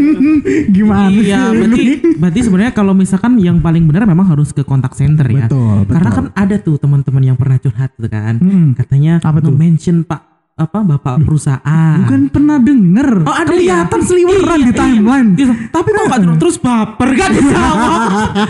Gimana 0.71 1.11
sih? 1.11 1.27
Iya, 1.27 1.41
berarti 1.51 1.83
berarti 2.15 2.39
sebenarnya 2.39 2.71
kalau 2.71 2.93
misalkan 2.95 3.35
yang 3.35 3.59
paling 3.59 3.83
benar 3.83 4.07
memang 4.07 4.31
harus 4.31 4.55
ke 4.55 4.63
kontak 4.63 4.95
center 4.95 5.27
ya. 5.27 5.51
Betul, 5.51 5.83
Karena 5.91 6.09
kan 6.11 6.25
ada 6.31 6.55
tuh 6.57 6.79
teman-teman 6.79 7.23
yang 7.23 7.35
pernah 7.35 7.59
curhat 7.59 7.91
tuh 7.99 8.07
kan. 8.07 8.39
Hmm. 8.39 8.79
Katanya 8.79 9.19
Apa 9.19 9.43
tuh? 9.43 9.51
mention 9.51 10.07
Pak 10.07 10.36
apa 10.57 10.81
Bapak 10.81 11.21
perusahaan. 11.21 12.01
Bukan 12.01 12.33
pernah 12.33 12.57
denger. 12.57 13.29
Oh 13.29 13.35
ada 13.35 13.53
ya? 13.53 13.85
Kelihatan 13.85 14.01
seliweran 14.01 14.57
Iya, 14.57 14.65
di 14.65 14.73
iya. 14.73 14.81
timeline. 14.81 15.29
Gitu. 15.37 15.53
Tapi 15.69 15.87
kok 15.93 16.03
gak 16.09 16.21
terus, 16.41 16.57
baper 16.57 17.09
kan 17.13 17.29
dijawab. 17.29 18.01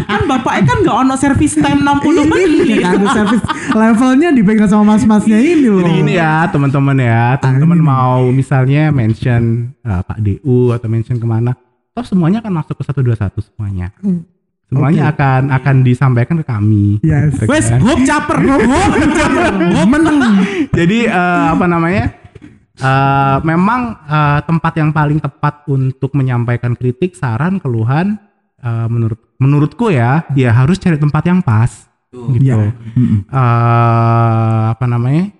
kan 0.08 0.22
bapaknya 0.24 0.64
kan 0.64 0.78
gak 0.88 0.98
ono 1.04 1.16
service 1.20 1.56
time 1.60 1.84
60 1.84 2.32
menit. 2.32 2.50
Iya 2.80 2.96
kan 2.96 3.02
service 3.12 3.44
levelnya 3.76 4.30
dipegang 4.32 4.72
sama 4.72 4.96
mas-masnya 4.96 5.36
ini 5.36 5.68
loh. 5.68 5.84
Jadi 5.84 5.94
ini 6.00 6.14
ya 6.16 6.48
teman-teman 6.48 6.96
ya, 6.96 7.36
teman-teman 7.44 7.76
ini 7.76 7.84
nih. 7.84 7.92
mau 7.92 8.20
misalnya 8.32 8.84
mention 8.96 9.76
uh, 9.84 10.00
Pak 10.08 10.24
DU 10.24 10.72
atau 10.72 10.88
mention 10.88 11.20
ke 11.20 11.28
mana, 11.28 11.60
toh 11.92 12.08
semuanya 12.08 12.40
akan 12.40 12.64
masuk 12.64 12.80
ke 12.80 12.84
121 12.88 13.36
semuanya. 13.52 13.92
Semuanya 14.68 15.16
akan 15.16 15.48
akan 15.48 15.76
disampaikan 15.80 16.36
ke 16.44 16.46
kami. 16.46 17.00
Yes. 17.00 17.40
Gitu 17.40 17.48
Wes, 17.48 17.72
kan. 17.72 17.80
hop 17.80 18.00
caper. 18.04 18.38
Hop 18.44 18.64
caper. 19.16 19.54
Hop 19.80 19.88
Menang. 19.88 20.20
Jadi 20.76 21.08
eh, 21.08 21.46
apa 21.56 21.66
namanya? 21.72 22.06
eh, 22.78 23.38
memang 23.48 23.82
eh, 24.06 24.40
tempat 24.44 24.74
yang 24.76 24.92
paling 24.92 25.24
tepat 25.24 25.64
untuk 25.72 26.12
menyampaikan 26.14 26.76
kritik, 26.76 27.16
saran, 27.16 27.64
keluhan 27.64 28.20
eh, 28.60 28.88
menurut 28.92 29.24
menurutku 29.40 29.88
ya, 29.88 30.28
ya 30.36 30.52
harus 30.52 30.76
cari 30.82 31.00
tempat 31.00 31.24
yang 31.24 31.40
pas. 31.40 31.88
Gitu. 32.08 32.50
Iya. 32.52 32.72
Mm-mm. 32.96 33.20
eh 33.30 34.64
apa 34.74 34.86
namanya 34.88 35.32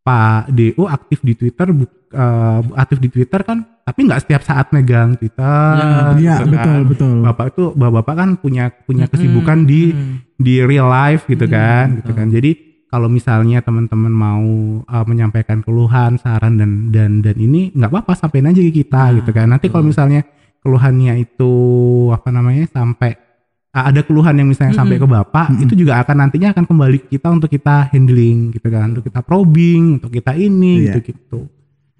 Pak 0.00 0.48
DO 0.50 0.88
aktif 0.88 1.20
di 1.20 1.36
Twitter 1.36 1.68
bu- 1.76 2.08
eh, 2.10 2.60
aktif 2.74 2.98
di 2.98 3.08
Twitter 3.12 3.40
kan 3.44 3.60
tapi 3.84 4.06
nggak 4.06 4.22
setiap 4.22 4.42
saat 4.46 4.70
megang 4.70 5.18
Twitter. 5.18 5.74
Iya, 6.16 6.46
betul, 6.46 6.56
kan. 6.56 6.88
betul. 6.88 7.16
Bapak 7.26 7.46
itu 7.52 7.64
bapak-bapak 7.74 8.14
kan 8.14 8.30
punya 8.38 8.64
punya 8.86 9.10
kesibukan 9.10 9.66
di 9.66 9.90
di 10.38 10.62
real 10.62 10.88
life 10.88 11.26
gitu 11.26 11.44
kan 11.50 12.00
gitu 12.00 12.12
kan. 12.14 12.30
Jadi 12.30 12.70
kalau 12.90 13.06
misalnya 13.06 13.62
teman-teman 13.62 14.10
mau 14.10 14.46
uh, 14.82 15.04
menyampaikan 15.06 15.62
keluhan 15.62 16.18
saran 16.18 16.58
dan 16.58 16.90
dan 16.90 17.22
dan 17.22 17.38
ini 17.38 17.70
nggak 17.70 17.86
apa-apa 17.86 18.18
sampein 18.18 18.50
aja 18.50 18.58
ke 18.58 18.82
kita 18.82 19.14
gitu 19.22 19.30
kan. 19.30 19.46
Nanti 19.46 19.70
kalau 19.70 19.86
misalnya 19.86 20.26
keluhannya 20.60 21.22
itu 21.22 21.52
apa 22.10 22.28
namanya 22.34 22.66
sampai 22.66 23.14
uh, 23.14 23.29
ada 23.72 24.00
keluhan 24.00 24.34
yang 24.34 24.46
misalnya 24.46 24.74
sampai 24.74 24.96
ke 24.96 25.06
bapak 25.06 25.54
itu 25.56 25.74
juga 25.76 25.98
akan 25.98 26.16
nantinya 26.20 26.50
akan 26.50 26.64
kembali 26.64 26.98
ke 27.00 27.08
kita 27.12 27.28
untuk 27.28 27.46
kita 27.46 27.86
handling 27.86 28.50
gitu 28.50 28.66
kan 28.66 28.90
untuk 28.90 29.04
kita 29.04 29.20
probing 29.20 29.96
untuk 29.96 30.10
kita 30.10 30.34
ini 30.34 30.82
Iya. 30.82 30.98
gitu 30.98 31.00
gitu 31.08 31.40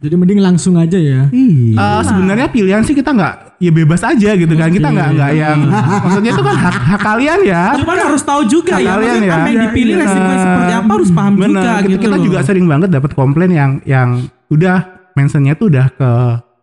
Jadi 0.00 0.16
mending 0.16 0.40
langsung 0.40 0.74
aja 0.74 0.96
ya. 0.96 1.28
Iya. 1.28 1.76
Uh, 1.76 2.00
sebenarnya 2.00 2.48
pilihan 2.48 2.80
sih 2.80 2.96
kita 2.96 3.12
nggak 3.12 3.60
ya 3.60 3.68
bebas 3.70 4.00
aja 4.00 4.32
gitu 4.32 4.48
kan 4.50 4.68
kita 4.68 4.88
nggak 4.88 5.08
nggak 5.12 5.30
yang 5.36 5.58
maksudnya 6.00 6.32
itu 6.32 6.40
kan 6.40 6.56
hak, 6.56 6.76
hak 6.88 7.00
kalian 7.04 7.40
ya 7.44 7.64
Cuman 7.76 7.96
harus 8.00 8.22
tahu 8.24 8.42
juga 8.44 8.74
ya, 8.74 8.96
Kalian 8.96 8.96
maksudnya 8.96 9.28
ya. 9.28 9.36
apa 9.36 9.44
yang 9.44 9.52
Iya, 9.52 9.64
dipilih 9.68 9.92
iya. 9.92 10.02
resikonya 10.02 10.38
seperti 10.40 10.72
apa 10.74 10.90
harus 10.90 11.10
paham 11.12 11.32
Bener, 11.36 11.48
juga 11.52 11.60
kita, 11.60 11.84
gitu 11.84 12.00
kita 12.00 12.16
loh. 12.16 12.24
juga 12.24 12.38
sering 12.40 12.64
banget 12.64 12.88
dapat 12.88 13.10
komplain 13.12 13.50
yang 13.52 13.70
yang 13.84 14.08
udah 14.48 14.78
mentionnya 15.12 15.52
tuh 15.52 15.66
udah 15.68 15.86
ke 15.92 16.10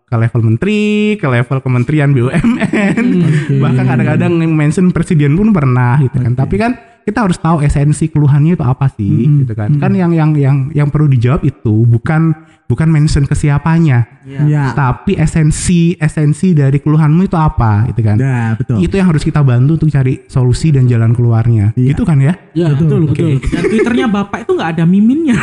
ke 0.07 0.15
level 0.15 0.39
menteri, 0.39 1.19
ke 1.19 1.27
level 1.27 1.59
kementerian 1.59 2.15
BUMN, 2.15 3.05
bahkan 3.63 3.83
kadang-kadang 3.83 4.31
mention 4.47 4.95
presiden 4.95 5.35
pun 5.35 5.51
pernah 5.51 5.99
gitu 5.99 6.23
kan. 6.23 6.31
Tapi 6.31 6.55
kan 6.55 6.71
kita 7.03 7.27
harus 7.27 7.35
tahu 7.35 7.59
esensi 7.59 8.07
keluhannya 8.07 8.55
itu 8.55 8.63
apa 8.63 8.87
sih, 8.87 9.43
gitu 9.43 9.51
kan. 9.51 9.75
Kan 9.75 9.91
yang 9.99 10.15
yang 10.15 10.31
yang 10.39 10.71
yang 10.71 10.87
perlu 10.87 11.11
dijawab 11.11 11.43
itu 11.43 11.83
bukan 11.83 12.31
bukan 12.67 12.91
mention 12.91 13.23
ke 13.23 13.31
siapanya, 13.31 14.19
Iya. 14.27 14.75
tapi 14.75 15.15
esensi 15.15 15.95
esensi 15.95 16.51
dari 16.51 16.83
keluhanmu 16.83 17.23
itu 17.23 17.39
apa, 17.39 17.87
gitu 17.87 18.03
kan. 18.03 18.19
Ya, 18.19 18.59
betul. 18.59 18.83
Itu 18.83 18.99
yang 18.99 19.07
harus 19.07 19.23
kita 19.23 19.39
bantu 19.39 19.79
untuk 19.79 19.87
cari 19.87 20.27
solusi 20.27 20.75
dan 20.75 20.83
jalan 20.83 21.15
keluarnya, 21.15 21.71
Iya. 21.79 21.95
gitu 21.95 22.03
kan 22.03 22.19
ya. 22.19 22.35
Ya 22.51 22.75
betul 22.75 23.07
betul. 23.07 23.39
Dan 23.39 23.63
twitternya 23.71 24.07
bapak 24.11 24.43
itu 24.43 24.51
nggak 24.51 24.69
ada 24.75 24.83
miminnya. 24.83 25.39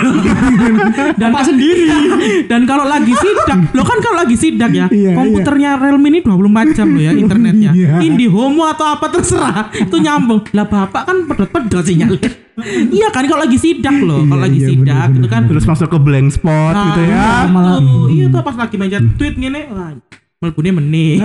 dan 1.20 1.32
bapak 1.32 1.48
sendiri. 1.48 1.88
Dan 2.50 2.68
kalau 2.68 2.84
lagi 2.84 3.16
sidak, 3.16 3.72
lo 3.72 3.82
kan 3.82 3.98
kalau 4.04 4.16
lagi 4.20 4.36
sidak 4.36 4.70
ya, 4.70 4.86
Iya, 4.92 5.16
komputernya 5.16 5.80
Realme 5.80 6.12
ini 6.12 6.20
24 6.20 6.76
jam 6.76 6.92
lo 6.92 7.00
ya 7.00 7.12
internetnya. 7.24 7.70
Iya. 7.72 8.04
Indihome 8.04 8.68
atau 8.68 8.84
apa 8.84 9.08
terserah, 9.08 9.72
itu 9.72 9.96
nyambung. 9.96 10.44
Lah 10.52 10.68
bapak 10.68 11.02
kan 11.08 11.16
pedot-pedot 11.24 11.80
sinyalnya. 11.80 12.43
Iya 12.90 13.08
kan 13.10 13.24
kalau 13.24 13.42
lagi 13.42 13.58
sidak 13.58 13.96
loh, 13.98 14.22
kalau 14.22 14.40
Iya, 14.40 14.46
lagi 14.46 14.58
iya, 14.58 14.68
sidak 14.70 15.06
bener, 15.10 15.18
itu 15.18 15.28
kan. 15.28 15.42
Terus 15.50 15.64
masuk 15.64 15.88
ke 15.88 15.98
blank 15.98 16.28
spot 16.30 16.74
gitu 16.86 17.00
ya. 17.02 17.18
Nah, 17.18 17.44
malah- 17.50 17.80
tuh, 17.82 18.06
iya 18.08 18.26
tuh 18.28 18.40
pas 18.40 18.56
lagi 18.56 18.76
mencet 18.76 19.02
tweet 19.18 19.34
gini, 19.34 19.60
wah, 19.68 19.90
melbunnya 20.38 20.72
meneh. 20.76 21.18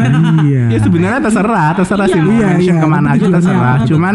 Iya. 0.48 0.64
Ya 0.72 0.80
sebenarnya 0.80 1.20
terserah, 1.22 1.70
terserah 1.76 2.06
sih 2.08 2.18
mau 2.18 2.32
Iya, 2.32 2.50
iya, 2.58 2.74
ke 2.76 2.88
mana 2.88 3.08
aja 3.14 3.20
betul, 3.20 3.34
terserah. 3.36 3.76
Betul. 3.78 3.88
Cuman 3.94 4.14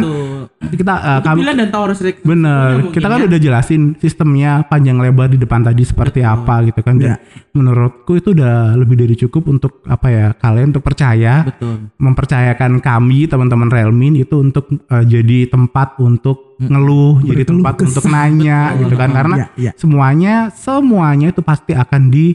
kita 0.64 0.94
uh, 0.96 1.20
kami 1.20 1.44
dan 1.44 1.68
tahu 1.68 1.84
resiko. 1.92 2.24
bener, 2.24 2.68
mungkin 2.80 2.96
kita 2.96 3.06
kan 3.06 3.20
ya. 3.20 3.26
udah 3.28 3.38
jelasin 3.38 3.82
sistemnya 4.00 4.64
panjang 4.64 4.96
lebar 4.96 5.28
di 5.28 5.36
depan 5.36 5.60
tadi 5.60 5.84
seperti 5.84 6.24
apa 6.24 6.64
gitu 6.64 6.80
kan. 6.80 6.96
Dan 6.96 7.14
Iya. 7.14 7.16
menurutku 7.52 8.16
itu 8.16 8.32
udah 8.32 8.72
lebih 8.74 8.96
dari 8.96 9.12
cukup 9.14 9.44
untuk 9.46 9.84
apa 9.84 10.08
ya 10.08 10.26
kalian 10.32 10.72
untuk 10.72 10.80
percaya, 10.80 11.44
Betul. 11.46 11.92
mempercayakan 12.00 12.80
kami 12.80 13.28
teman-teman 13.28 13.68
Realmin 13.68 14.16
itu 14.16 14.40
untuk 14.40 14.66
uh, 14.88 15.04
jadi 15.04 15.46
tempat 15.46 16.00
untuk 16.00 16.43
ngeluh, 16.60 17.20
jadi 17.22 17.42
tempat 17.46 17.74
kesah. 17.78 17.86
untuk 17.90 18.04
nanya 18.10 18.60
gitu 18.80 18.94
kan. 18.94 19.10
Karena 19.10 19.36
Iya, 19.36 19.46
iya. 19.56 19.72
semuanya 19.74 20.34
semuanya 20.50 21.30
itu 21.30 21.40
pasti 21.42 21.74
akan 21.74 22.08
di 22.10 22.34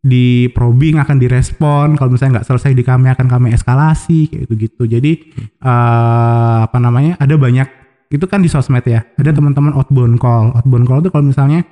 di 0.00 0.48
probing 0.50 0.96
akan 0.96 1.16
direspon. 1.20 1.96
Kalau 2.00 2.08
misalnya 2.08 2.40
nggak 2.40 2.48
selesai 2.48 2.72
di 2.72 2.80
kami 2.80 3.12
akan 3.12 3.26
kami 3.28 3.52
eskalasi 3.52 4.32
kayak 4.32 4.48
gitu 4.48 4.54
gitu 4.56 4.82
jadi 4.88 5.12
eh, 5.60 6.58
apa 6.64 6.78
namanya 6.80 7.20
ada 7.20 7.36
banyak 7.36 7.68
itu 8.10 8.24
kan 8.26 8.40
di 8.42 8.48
sosmed 8.50 8.82
ya. 8.82 9.04
Ada 9.16 9.36
teman-teman 9.36 9.76
outbound 9.76 10.16
call. 10.18 10.56
Outbound 10.56 10.86
call 10.88 11.00
itu 11.04 11.10
kalau 11.12 11.24
misalnya 11.28 11.62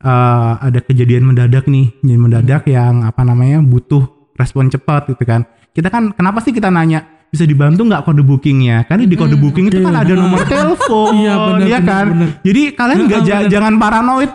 eh, 0.00 0.52
ada 0.60 0.78
kejadian 0.84 1.24
mendadak 1.32 1.64
nih. 1.66 1.90
Jadi 2.04 2.18
mendadak 2.20 2.62
yang 2.68 3.02
apa 3.02 3.24
namanya 3.24 3.64
butuh 3.64 4.06
respon 4.36 4.68
cepat 4.68 5.08
gitu 5.12 5.24
kan. 5.24 5.44
Kita 5.70 5.88
kan 5.88 6.12
kenapa 6.12 6.42
sih 6.44 6.50
kita 6.52 6.68
nanya 6.68 7.19
bisa 7.30 7.42
dibantu 7.42 7.82
nggak 7.82 8.02
kode 8.02 8.20
bookingnya? 8.20 8.82
Kan 8.84 9.00
di 9.00 9.14
kode 9.14 9.34
booking 9.34 9.70
itu 9.70 9.78
kan 9.80 9.94
ada 9.96 10.12
nomor 10.12 10.42
telepon 10.42 11.14
Iya, 11.22 11.34
benar, 11.38 11.66
ya 11.66 11.78
kan? 11.80 12.06
benar. 12.10 12.28
jadi 12.42 12.60
kalian 12.74 12.98
nggak 13.06 13.22
ja- 13.28 13.46
jangan 13.46 13.74
paranoid. 13.76 14.30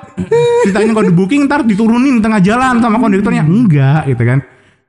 Ditanya 0.63 0.91
kode 0.93 1.11
booking 1.11 1.45
ntar 1.45 1.61
diturunin 1.61 2.19
tengah 2.19 2.39
jalan 2.39 2.79
sama 2.79 2.97
kondektornya 2.97 3.43
enggak 3.43 4.07
gitu 4.07 4.23
kan. 4.23 4.39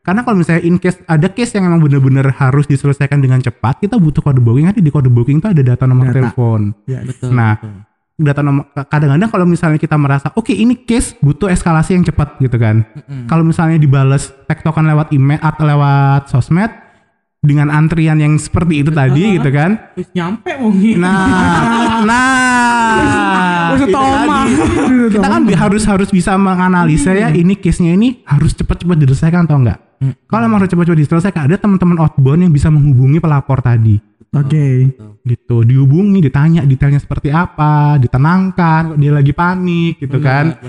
Karena 0.00 0.22
kalau 0.22 0.38
misalnya 0.38 0.62
in 0.62 0.78
case 0.78 1.02
ada 1.02 1.26
case 1.26 1.50
yang 1.52 1.66
memang 1.66 1.82
benar-benar 1.82 2.30
harus 2.32 2.64
diselesaikan 2.64 3.18
dengan 3.18 3.42
cepat 3.42 3.82
kita 3.82 3.98
butuh 3.98 4.22
kode 4.22 4.38
booking. 4.38 4.64
Nanti 4.64 4.78
di 4.78 4.88
kode 4.88 5.10
booking 5.10 5.42
itu 5.42 5.50
ada 5.50 5.62
data 5.64 5.82
nomor 5.84 6.06
Data. 6.06 6.14
telepon. 6.30 6.70
Ya, 6.86 7.02
Betul. 7.02 7.34
nah 7.34 7.58
betul. 7.58 7.82
data 8.16 8.40
nomor 8.40 8.64
kadang-kadang 8.72 9.28
kalau 9.28 9.44
misalnya 9.44 9.76
kita 9.76 9.98
merasa 9.98 10.32
oke 10.32 10.48
ini 10.48 10.78
case 10.80 11.18
butuh 11.18 11.50
eskalasi 11.50 11.92
yang 11.92 12.06
cepat 12.06 12.38
gitu 12.38 12.54
kan. 12.54 12.86
Kalau 13.26 13.42
misalnya 13.42 13.76
dibales 13.76 14.30
tektokan 14.46 14.86
lewat 14.86 15.10
email 15.10 15.36
atau 15.36 15.66
lewat 15.66 16.30
sosmed 16.30 16.70
dengan 17.46 17.70
antrian 17.70 18.18
yang 18.18 18.34
seperti 18.36 18.82
itu 18.82 18.90
tadi 18.90 19.38
gitu 19.38 19.48
kan 19.54 19.94
Terus 19.94 20.10
nyampe 20.12 20.50
mungkin. 20.60 21.00
Nah, 21.00 22.02
nah, 22.10 23.72
itu 23.78 23.86
tadi. 23.88 24.52
kita 25.14 25.26
kan 25.26 25.42
harus 25.46 25.84
harus 25.86 26.08
bisa 26.10 26.34
menganalisa 26.36 27.14
ya 27.14 27.30
ini 27.32 27.54
case-nya 27.56 27.96
ini 27.96 28.20
harus 28.26 28.52
cepat-cepat 28.58 28.96
diselesaikan 29.00 29.46
atau 29.48 29.56
enggak. 29.56 29.78
Kalau 30.28 30.44
emang 30.44 30.60
harus 30.60 30.68
cepat-cepat 30.68 30.98
diselesaikan, 31.00 31.42
ada 31.48 31.56
teman-teman 31.56 31.96
outbound 32.04 32.44
yang 32.44 32.52
bisa 32.52 32.68
menghubungi 32.68 33.16
pelapor 33.16 33.64
tadi. 33.64 33.96
Oke. 34.36 34.92
Gitu, 35.24 35.56
dihubungi, 35.64 36.20
ditanya 36.20 36.62
detailnya 36.68 37.00
seperti 37.00 37.32
apa, 37.32 37.96
ditenangkan, 37.96 39.00
dia 39.00 39.12
lagi 39.16 39.32
panik 39.32 39.96
gitu 40.04 40.20
kan. 40.20 40.60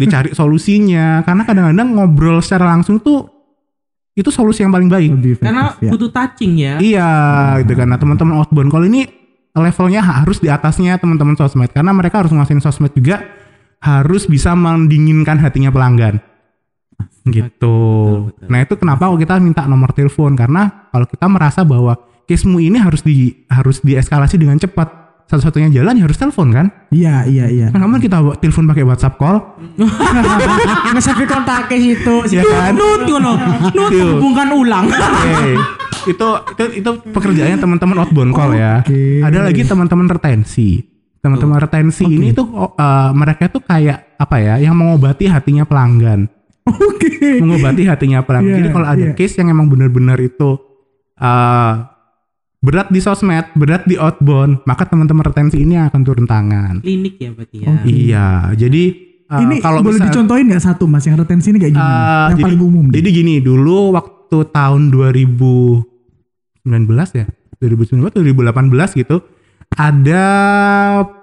Dicari 0.00 0.32
solusinya, 0.32 1.20
karena 1.26 1.42
kadang-kadang 1.44 1.88
ngobrol 1.92 2.40
secara 2.40 2.72
langsung 2.72 2.96
tuh 3.04 3.35
itu 4.16 4.32
solusi 4.32 4.64
yang 4.64 4.72
paling 4.72 4.88
baik. 4.88 5.12
Lebih 5.12 5.32
efektif, 5.36 5.44
Karena 5.44 5.76
ya. 5.76 5.90
butuh 5.92 6.08
touching 6.08 6.52
ya. 6.56 6.74
Iya, 6.80 7.10
gitu 7.60 7.72
kan. 7.76 7.86
Nah, 7.92 8.00
teman-teman 8.00 8.40
outbound 8.40 8.72
kalau 8.72 8.88
ini 8.88 9.04
levelnya 9.52 10.00
harus 10.00 10.40
di 10.40 10.48
atasnya 10.48 10.96
teman-teman 10.96 11.36
sosmed 11.36 11.72
karena 11.72 11.92
mereka 11.92 12.24
harus 12.24 12.32
ngasihin 12.32 12.60
sosmed 12.60 12.92
juga 12.92 13.24
harus 13.80 14.24
bisa 14.24 14.56
mendinginkan 14.56 15.36
hatinya 15.36 15.68
pelanggan. 15.68 16.20
Gitu. 17.28 17.78
Nah, 18.48 18.58
itu 18.64 18.74
kenapa 18.80 19.12
kalau 19.12 19.20
kita 19.20 19.36
minta 19.36 19.68
nomor 19.68 19.92
telepon 19.92 20.32
karena 20.32 20.88
kalau 20.88 21.04
kita 21.04 21.26
merasa 21.28 21.60
bahwa 21.60 21.96
casemu 22.24 22.58
ini 22.72 22.78
harus 22.80 23.04
di 23.04 23.44
harus 23.52 23.84
dieskalasi 23.84 24.40
dengan 24.40 24.56
cepat. 24.56 25.05
Satu-satunya 25.26 25.74
jalan 25.74 25.98
ya 25.98 26.06
harus 26.06 26.18
telepon 26.18 26.54
kan? 26.54 26.66
Iya 26.94 27.26
iya 27.26 27.46
iya. 27.50 27.66
Kan 27.74 27.82
kamu 27.82 27.98
kita 27.98 28.22
telepon 28.38 28.70
pakai 28.70 28.86
WhatsApp 28.86 29.18
call, 29.18 29.42
Nge-save 30.94 31.26
kontaknya 31.26 31.78
situ. 31.82 32.14
ya 32.30 32.42
kan? 32.46 32.78
Nut 32.78 33.02
ngono. 33.10 33.32
Nut 33.76 33.90
Tuh. 33.90 34.22
hubungkan 34.22 34.48
ulang. 34.54 34.86
Oke. 34.86 35.58
itu 36.06 36.28
itu 36.54 36.64
itu 36.86 36.90
pekerjaannya 37.10 37.58
teman-teman 37.58 37.96
outbound 38.06 38.30
call 38.30 38.54
ya. 38.54 38.86
Ada 39.26 39.50
lagi 39.50 39.66
teman-teman 39.66 40.06
retensi. 40.06 40.78
Teman-teman 41.18 41.58
retensi 41.58 42.06
ini 42.06 42.30
tuh 42.30 42.46
oh, 42.46 42.70
eh, 42.78 43.10
mereka 43.10 43.50
tuh 43.50 43.66
kayak 43.66 44.14
apa 44.14 44.36
ya, 44.38 44.54
yang 44.62 44.78
mengobati 44.78 45.26
hatinya 45.26 45.66
pelanggan. 45.66 46.30
Oke. 46.66 47.42
mengobati 47.42 47.82
hatinya 47.82 48.22
pelanggan. 48.22 48.54
Iya, 48.54 48.58
Jadi 48.62 48.68
kalau 48.70 48.86
ada 48.86 49.06
iya. 49.10 49.14
case 49.18 49.34
yang 49.42 49.50
emang 49.50 49.66
benar-benar 49.66 50.22
itu 50.22 50.54
eh, 51.18 51.74
berat 52.66 52.90
di 52.90 52.98
sosmed, 52.98 53.46
berat 53.54 53.86
di 53.86 53.94
outbound, 53.94 54.58
maka 54.64 54.82
teman-teman 54.84 55.22
retensi 55.22 55.58
ini 55.58 55.78
akan 55.78 56.00
turun 56.02 56.26
tangan. 56.26 56.82
Klinik 56.82 57.14
ya 57.16 57.30
berarti 57.30 57.56
ya. 57.56 57.68
Iya, 57.80 58.26
jadi 58.58 58.84
eh, 59.24 59.40
Ini 59.40 59.54
kalau 59.60 59.80
boleh 59.80 59.96
misal- 59.96 60.10
dicontohin 60.10 60.46
nggak 60.46 60.64
satu 60.64 60.84
mas 60.84 61.02
yang 61.02 61.14
retensi 61.14 61.48
ini 61.48 61.58
kayak 61.58 61.72
gimana? 61.72 61.94
Eh, 61.94 62.02
yang 62.26 62.30
jadi, 62.32 62.44
paling 62.44 62.60
umum. 62.60 62.84
deh. 62.86 62.98
Jadi 62.98 63.08
gini, 63.12 63.34
dulu 63.38 63.92
waktu 63.92 64.38
tahun 64.50 64.90
2019 64.90 65.86
ya, 67.14 67.26
2019 67.56 68.10
2018 68.12 68.50
gitu, 68.96 69.16
ada 69.72 70.24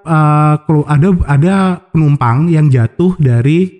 eh, 0.01 0.55
kelu- 0.63 0.87
ada 0.87 1.07
ada 1.27 1.55
penumpang 1.89 2.47
yang 2.47 2.67
jatuh 2.67 3.15
dari 3.17 3.71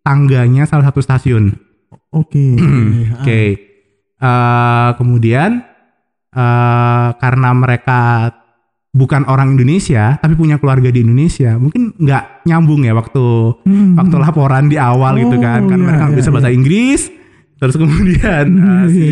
tangganya 0.00 0.64
salah 0.64 0.88
satu 0.88 1.00
stasiun. 1.00 1.52
Oke. 2.10 2.56
Oke. 3.20 3.42
Eh, 4.16 4.90
kemudian 4.96 5.64
eh, 6.32 7.08
karena 7.14 7.50
mereka 7.52 8.00
bukan 8.90 9.22
orang 9.24 9.54
Indonesia 9.54 10.18
tapi 10.18 10.34
punya 10.34 10.58
keluarga 10.58 10.88
di 10.88 11.00
Indonesia, 11.00 11.54
mungkin 11.54 11.94
nggak 11.94 12.42
nyambung 12.44 12.82
ya 12.82 12.92
waktu 12.92 13.22
Hmm. 13.62 13.94
waktu 13.94 14.16
laporan 14.16 14.66
di 14.66 14.74
awal 14.74 15.14
gitu 15.16 15.38
kan, 15.38 15.62
Oh, 15.62 15.68
kan 15.68 15.78
iya, 15.78 15.86
mereka 15.86 16.04
iya, 16.04 16.16
bisa 16.16 16.28
bahasa 16.28 16.50
Inggris, 16.50 17.06
terus 17.54 17.76
kemudian 17.76 18.46
eh, 18.66 18.84
si 18.88 19.06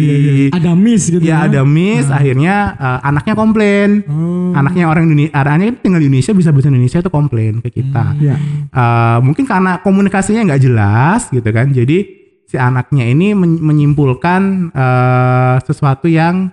Ada 0.51 0.75
miss 0.75 1.03
gitu. 1.07 1.23
ya 1.23 1.47
ada 1.47 1.63
miss, 1.63 2.11
akhirnya 2.11 2.55
eh, 2.75 3.01
anaknya 3.05 3.35
komplain, 3.35 4.03
Oh. 4.11 4.51
anaknya 4.51 4.91
orang 4.91 5.07
Indonesia, 5.07 5.31
anaknya 5.37 5.79
tinggal 5.79 6.03
di 6.03 6.07
Indonesia 6.07 6.35
bisa 6.35 6.51
bahasa 6.51 6.69
Indonesia 6.69 6.99
itu 6.99 7.11
komplain 7.13 7.55
ke 7.61 7.71
kita. 7.73 8.19
Ya. 8.19 8.35
Eh, 8.69 9.19
mungkin 9.23 9.47
karena 9.47 9.79
komunikasinya 9.79 10.43
nggak 10.45 10.63
jelas 10.65 11.31
gitu 11.31 11.47
kan, 11.49 11.71
jadi 11.71 12.03
si 12.45 12.59
anaknya 12.59 13.07
ini 13.07 13.31
men- 13.31 13.63
menyimpulkan 13.63 14.73
eh, 14.75 15.57
sesuatu 15.63 16.11
yang 16.11 16.51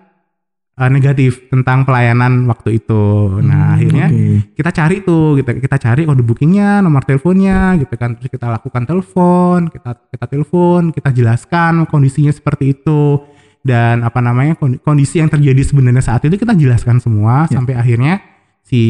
eh, 0.76 0.90
negatif 0.90 1.48
tentang 1.48 1.84
pelayanan 1.84 2.44
waktu 2.46 2.78
itu. 2.78 3.04
Nah 3.40 3.76
akhirnya 3.76 4.06
Oke. 4.08 4.52
kita 4.54 4.70
cari 4.72 4.96
tuh 5.02 5.40
kita 5.40 5.52
kita 5.56 5.78
cari 5.80 6.02
kode 6.04 6.20
bookingnya 6.22 6.80
nomor 6.80 7.02
teleponnya 7.02 7.80
gitu 7.80 7.96
kan 7.96 8.16
terus 8.16 8.28
kita 8.28 8.48
lakukan 8.50 8.84
telepon 8.84 9.68
kita 9.68 9.96
kita 10.12 10.26
telepon 10.28 10.82
kita 10.92 11.10
jelaskan 11.10 11.86
kondisinya 11.86 12.30
seperti 12.30 12.76
itu 12.76 13.24
dan 13.64 14.04
apa 14.04 14.20
namanya 14.20 14.54
kondi- 14.54 14.78
kondisi 14.78 15.18
yang 15.18 15.28
terjadi 15.28 15.58
sebenarnya 15.64 16.04
saat 16.04 16.22
itu 16.22 16.36
kita 16.36 16.54
jelaskan 16.54 17.00
semua 17.00 17.48
Ya. 17.48 17.58
sampai 17.58 17.74
akhirnya 17.74 18.22
si 18.62 18.82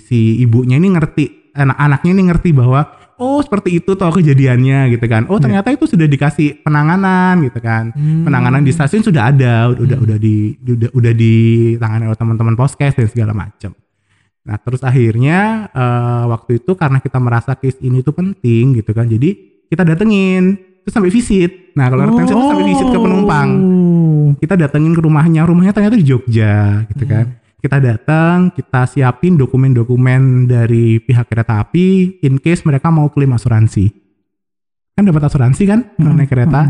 si 0.00 0.38
ibunya 0.38 0.76
ini 0.76 0.92
ngerti 0.92 1.52
anak 1.52 1.76
anaknya 1.76 2.10
ini 2.12 2.22
ngerti 2.28 2.50
bahwa 2.50 2.88
oh 3.18 3.38
seperti 3.42 3.78
itu 3.82 3.94
toh 3.94 4.10
kejadiannya 4.10 4.94
gitu 4.94 5.06
kan. 5.06 5.26
Oh 5.30 5.38
ternyata 5.38 5.70
itu 5.70 5.86
sudah 5.86 6.06
dikasih 6.06 6.62
penanganan 6.62 7.42
gitu 7.46 7.58
kan. 7.62 7.94
Penanganan 7.96 8.62
di 8.62 8.72
stasiun 8.74 9.02
sudah 9.02 9.30
ada 9.30 9.70
udah 9.70 9.82
udah 9.82 9.98
udah 10.02 10.16
di 10.18 10.54
udah 10.60 10.90
udah 10.94 11.12
ditangani 11.14 12.04
oleh 12.10 12.18
teman-teman 12.18 12.54
poskes 12.58 12.94
dan 12.94 13.06
segala 13.06 13.32
macam 13.32 13.74
Nah 14.44 14.60
terus 14.60 14.84
akhirnya 14.84 15.72
eh, 15.72 16.24
waktu 16.28 16.60
itu 16.60 16.76
karena 16.76 17.00
kita 17.00 17.16
merasa 17.16 17.56
case 17.56 17.80
ini 17.80 18.04
tuh 18.04 18.12
penting 18.12 18.76
gitu 18.76 18.92
kan, 18.92 19.08
jadi 19.08 19.32
kita 19.72 19.82
datengin 19.88 20.60
terus 20.84 20.92
sampai 20.92 21.08
visit. 21.08 21.72
Nah 21.72 21.88
kalau 21.88 22.12
retensi 22.12 22.36
itu 22.36 22.44
sampai 22.44 22.66
visit 22.68 22.86
ke 22.92 22.98
penumpang, 23.00 23.48
Oh. 23.56 24.36
kita 24.36 24.54
datengin 24.60 24.92
ke 24.92 25.00
rumahnya, 25.00 25.48
rumahnya 25.48 25.72
ternyata 25.72 25.96
di 25.96 26.04
Jogja 26.04 26.84
gitu 26.92 27.04
kan. 27.08 27.40
Kita 27.64 27.80
datang, 27.80 28.52
kita 28.52 28.84
siapin 28.84 29.40
dokumen-dokumen 29.40 30.44
dari 30.44 31.00
pihak 31.00 31.32
kereta 31.32 31.64
api 31.64 32.20
in 32.20 32.36
case 32.36 32.60
mereka 32.68 32.92
mau 32.92 33.08
klaim 33.08 33.32
asuransi. 33.32 33.88
Kan 34.92 35.08
dapat 35.08 35.32
asuransi 35.32 35.64
kan 35.64 35.80
kalau 35.96 36.12
naik 36.12 36.28
kereta. 36.28 36.68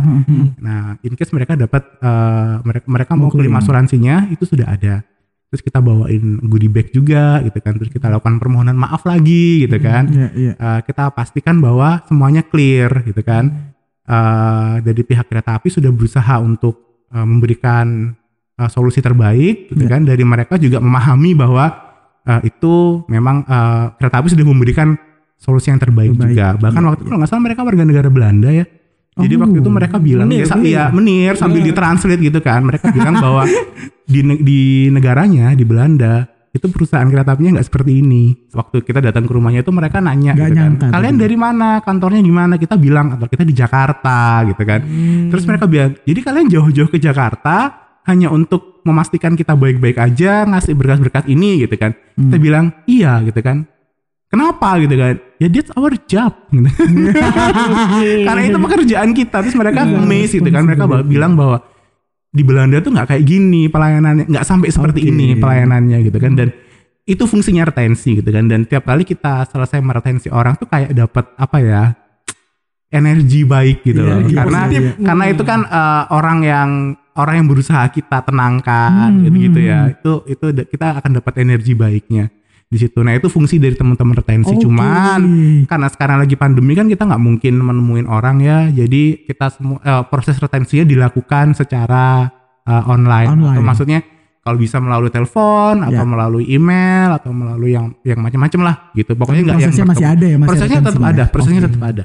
Nah, 0.62 0.94
in 1.02 1.18
case 1.18 1.34
mereka 1.34 1.58
dapat 1.58 1.82
eh, 1.98 2.54
mereka 2.62 2.86
mereka 2.86 3.12
mau 3.18 3.26
Mau 3.26 3.34
klaim 3.34 3.58
asuransinya 3.58 4.30
itu 4.30 4.46
sudah 4.46 4.70
ada. 4.70 5.02
Terus 5.50 5.66
kita 5.66 5.82
bawain 5.82 6.38
goodie 6.46 6.70
bag 6.70 6.94
juga 6.94 7.42
gitu 7.42 7.58
kan. 7.58 7.74
Terus 7.74 7.90
kita 7.90 8.06
lakukan 8.14 8.38
permohonan 8.38 8.78
maaf 8.78 9.02
lagi 9.02 9.66
gitu 9.66 9.82
kan. 9.82 10.06
Iya 10.14 10.28
iya. 10.38 10.52
Eh, 10.54 10.80
kita 10.86 11.10
pastikan 11.10 11.58
bahwa 11.58 12.06
semuanya 12.06 12.46
clear 12.46 13.02
gitu 13.02 13.18
kan. 13.26 13.74
Eh, 14.06 14.74
dari 14.78 15.02
pihak 15.02 15.26
kereta 15.26 15.58
api 15.58 15.74
sudah 15.74 15.90
berusaha 15.90 16.38
untuk 16.38 17.02
eh, 17.10 17.26
memberikan 17.26 18.14
eh, 18.54 18.68
solusi 18.68 18.98
terbaik 18.98 19.70
gitu 19.70 19.82
Ya. 19.82 19.90
kan. 19.90 20.02
Dari 20.02 20.22
mereka 20.22 20.54
juga 20.56 20.78
memahami 20.78 21.32
bahwa 21.32 21.64
eh, 22.22 22.40
itu 22.46 23.04
memang 23.06 23.42
eh, 23.42 23.84
kereta 23.96 24.16
api 24.18 24.28
sudah 24.30 24.44
memberikan 24.44 24.96
solusi 25.34 25.68
yang 25.68 25.78
terbaik, 25.78 26.14
Terbaik. 26.14 26.30
juga. 26.30 26.46
Bahkan 26.56 26.82
waktu 26.82 26.98
itu 26.98 27.06
kalau 27.06 27.18
nggak 27.18 27.30
salah 27.30 27.44
mereka 27.44 27.60
warga 27.62 27.84
negara 27.84 28.08
Belanda 28.08 28.48
ya. 28.48 28.64
Jadi 29.14 29.34
Oh. 29.36 29.40
waktu 29.46 29.56
itu 29.60 29.70
mereka 29.70 29.96
bilang 29.98 30.26
Menir, 30.26 30.42
ya, 30.42 30.46
sa- 30.48 30.58
menir. 30.58 30.70
iya, 30.72 30.84
menir 30.90 31.32
sambil 31.36 31.62
ditranslate 31.62 32.18
gitu 32.18 32.40
kan. 32.40 32.64
Mereka 32.64 32.90
bilang 32.90 33.14
bahwa 33.16 33.46
di 34.10 34.20
di 34.40 34.60
negaranya 34.90 35.52
di 35.52 35.62
Belanda 35.62 36.26
itu 36.50 36.66
perusahaan 36.66 37.06
kereta 37.06 37.34
apinya 37.34 37.58
nggak 37.58 37.66
seperti 37.66 38.00
ini. 38.00 38.50
Waktu 38.50 38.82
kita 38.82 38.98
datang 38.98 39.22
ke 39.22 39.30
rumahnya 39.30 39.60
itu 39.60 39.70
mereka 39.70 39.98
nanya 39.98 40.32
gitu 40.32 40.42
kan. 40.44 40.54
nyangka 40.56 40.86
Kalian 40.90 41.14
gitu. 41.14 41.22
dari 41.22 41.36
mana? 41.36 41.68
Kantornya 41.78 42.18
di 42.20 42.30
mana? 42.30 42.54
Kita 42.56 42.74
bilang 42.74 43.06
kantor 43.10 43.28
kita 43.28 43.44
di 43.44 43.54
Jakarta 43.54 44.18
gitu 44.46 44.62
kan. 44.64 44.80
Terus 45.30 45.44
mereka 45.44 45.64
bilang, 45.66 45.92
"Jadi 46.00 46.20
kalian 46.20 46.46
jauh-jauh 46.48 46.88
ke 46.88 46.98
Jakarta 46.98 47.83
hanya 48.04 48.28
untuk 48.28 48.80
memastikan 48.84 49.32
kita 49.34 49.56
baik-baik 49.56 49.96
aja 49.96 50.44
ngasih 50.44 50.76
berkas-berkas 50.76 51.24
ini 51.26 51.64
gitu 51.64 51.74
kan." 51.76 51.92
Kita 52.14 52.36
bilang, 52.36 52.72
"Iya" 52.84 53.20
gitu 53.24 53.40
kan. 53.40 53.64
Kenapa 54.28 54.82
gitu 54.82 54.98
kan? 54.98 55.14
Ya 55.38 55.46
that's 55.46 55.70
our 55.78 55.94
job. 56.10 56.34
Gitu. 56.50 56.66
Karena 58.26 58.42
itu 58.42 58.58
pekerjaan 58.58 59.14
kita. 59.14 59.36
Terus 59.46 59.54
mereka 59.54 59.86
amazed 59.86 60.42
gitu 60.42 60.48
kan. 60.50 60.66
Mereka 60.66 60.84
bilang 61.06 61.38
bahwa 61.38 61.62
di 62.34 62.42
Belanda 62.42 62.82
tuh 62.82 62.90
nggak 62.90 63.14
kayak 63.14 63.22
gini 63.22 63.70
pelayanannya, 63.70 64.26
nggak 64.26 64.42
sampai 64.42 64.74
seperti 64.74 65.06
Oke. 65.06 65.10
ini 65.14 65.38
pelayanannya 65.38 66.02
gitu 66.02 66.18
kan. 66.18 66.34
Dan 66.34 66.50
itu 67.06 67.22
fungsinya 67.30 67.62
retensi 67.70 68.18
gitu 68.18 68.26
kan. 68.26 68.50
Dan 68.50 68.66
tiap 68.66 68.82
kali 68.90 69.06
kita 69.06 69.46
selesai 69.46 69.78
meretensi 69.78 70.26
orang 70.34 70.58
tuh 70.58 70.66
kayak 70.66 70.90
dapat 70.90 71.30
apa 71.38 71.56
ya? 71.62 71.82
energi 72.98 73.46
baik 73.46 73.86
gitu 73.86 74.02
Iya, 74.02 74.06
loh. 74.06 74.14
energi 74.18 74.34
Karena 74.34 74.60
positif. 74.66 74.82
karena 74.98 75.24
itu 75.30 75.42
kan 75.46 75.60
eh, 75.62 76.02
orang 76.10 76.38
yang 76.42 76.68
orang 77.14 77.34
yang 77.42 77.48
berusaha 77.48 77.82
kita 77.88 78.22
tenangkan 78.22 79.10
Hmm, 79.10 79.24
gitu, 79.26 79.36
gitu 79.50 79.58
ya. 79.62 79.90
Itu 79.90 80.12
itu 80.26 80.44
kita 80.66 80.98
akan 80.98 81.10
dapat 81.22 81.34
energi 81.40 81.72
baiknya 81.72 82.30
di 82.64 82.78
situ. 82.80 82.98
Nah, 83.06 83.14
itu 83.14 83.30
fungsi 83.30 83.62
dari 83.62 83.78
teman-teman 83.78 84.18
retensi. 84.18 84.50
Oke. 84.50 84.66
Cuman 84.66 85.20
karena 85.70 85.86
sekarang 85.86 86.18
lagi 86.18 86.34
pandemi 86.34 86.74
kan 86.74 86.90
kita 86.90 87.06
nggak 87.06 87.22
mungkin 87.22 87.54
menemuin 87.60 88.06
orang 88.10 88.42
ya 88.42 88.66
jadi 88.66 89.22
kita 89.24 89.46
semua 89.54 89.78
eh, 89.80 90.02
proses 90.10 90.34
retensinya 90.38 90.82
dilakukan 90.82 91.54
secara 91.54 92.26
eh, 92.66 92.82
online. 92.90 93.30
Online. 93.30 93.54
Atau 93.54 93.62
maksudnya 93.62 94.00
kalau 94.44 94.60
bisa 94.60 94.76
melalui 94.76 95.08
telepon 95.08 95.80
atau 95.80 96.04
Ya. 96.04 96.04
melalui 96.04 96.44
email 96.52 97.16
atau 97.16 97.32
melalui 97.32 97.72
yang 97.72 97.96
yang 98.04 98.20
macam-macam 98.20 98.60
lah 98.60 98.76
gitu 98.92 99.16
pokoknya 99.16 99.40
nggak 99.40 99.56
yang 99.56 99.64
prosesnya 99.72 99.86
masih 99.88 100.04
ada 100.04 100.26
ya, 100.28 100.36
masih 100.36 100.48
prosesnya 100.52 100.68
tetap 100.68 100.84
retensinya 100.84 101.08
ada 101.08 101.22
ya? 101.24 101.32
prosesnya 101.32 101.60
Oke. 101.60 101.66
tetap 101.72 101.84
ada 101.88 102.04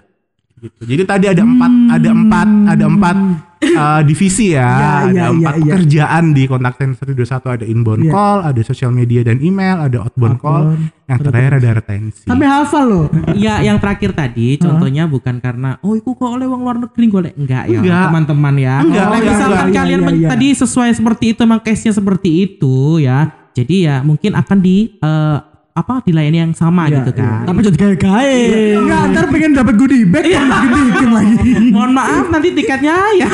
gitu 0.62 0.82
jadi 0.84 1.04
tadi 1.04 1.26
ada 1.28 1.42
empat 1.42 1.72
ada 1.92 2.10
empat 2.12 2.48
ada 2.68 2.86
empat 2.86 3.18
eh, 3.60 4.02
divisi 4.04 4.52
ya, 4.58 4.64
Ya, 4.70 4.92
ada 5.02 5.12
ya, 5.12 5.26
empat 5.30 5.54
ya, 5.54 5.58
ya. 5.58 5.64
pekerjaan 5.66 6.24
di 6.32 6.44
kontak 6.46 6.74
center 6.76 7.12
121 7.12 7.26
ada 7.54 7.66
inbound 7.66 8.02
Ya. 8.02 8.12
call 8.12 8.38
ada 8.46 8.62
social 8.62 8.90
media 8.90 9.22
dan 9.22 9.40
email 9.40 9.80
ada 9.80 9.98
outbound 10.02 10.38
call 10.38 10.76
yang 11.06 11.20
terakhir 11.20 11.52
ada 11.58 11.70
retensi 11.74 12.24
Tapi 12.24 12.44
hafal 12.44 12.86
loh. 12.86 13.06
Ya 13.34 13.60
yang 13.60 13.76
terakhir 13.78 14.14
tadi 14.14 14.56
contohnya 14.56 15.04
bukan 15.06 15.40
karena 15.40 15.76
oh 15.80 15.94
itu 15.94 16.12
kok 16.12 16.30
oleh 16.30 16.46
uang 16.46 16.62
luar 16.62 16.78
negeri 16.78 17.06
golek 17.08 17.34
enggak 17.36 17.66
ya 17.66 17.80
Enggak. 17.80 18.04
teman-teman 18.08 18.56
ya. 18.56 18.76
Enggak, 18.80 18.96
Kalau 19.02 19.16
enggak, 19.16 19.34
misalkan 19.34 19.58
enggak. 19.60 19.76
kalian 19.76 20.00
Iya, 20.00 20.08
iya, 20.08 20.18
iya. 20.18 20.30
tadi 20.30 20.48
sesuai 20.56 20.90
seperti 20.94 21.26
itu 21.30 21.40
emang 21.42 21.60
case-nya 21.60 21.94
seperti 21.94 22.30
itu 22.42 22.76
ya. 23.00 23.20
Jadi 23.52 23.76
ya 23.84 23.96
mungkin 24.02 24.32
akan 24.34 24.58
di 24.60 24.76
eh, 24.96 25.38
apa 25.80 25.94
dilayani 26.02 26.38
yang 26.42 26.54
sama 26.54 26.86
Iya, 26.86 27.00
gitu 27.00 27.12
kan. 27.16 27.44
Tapi 27.44 27.60
jadi 27.64 27.78
gaya-gaya. 27.78 28.36
Enggak, 28.76 29.02
ntar 29.10 29.26
pengen 29.30 29.52
dapat 29.54 29.74
goodie 29.76 30.04
bag 30.04 30.26
Iya. 30.26 30.42
bikin 30.68 31.10
lagi. 31.10 31.52
Mohon 31.76 31.92
maaf 31.94 32.26
nanti 32.28 32.48
tiketnya 32.52 32.96
ya. 33.16 33.28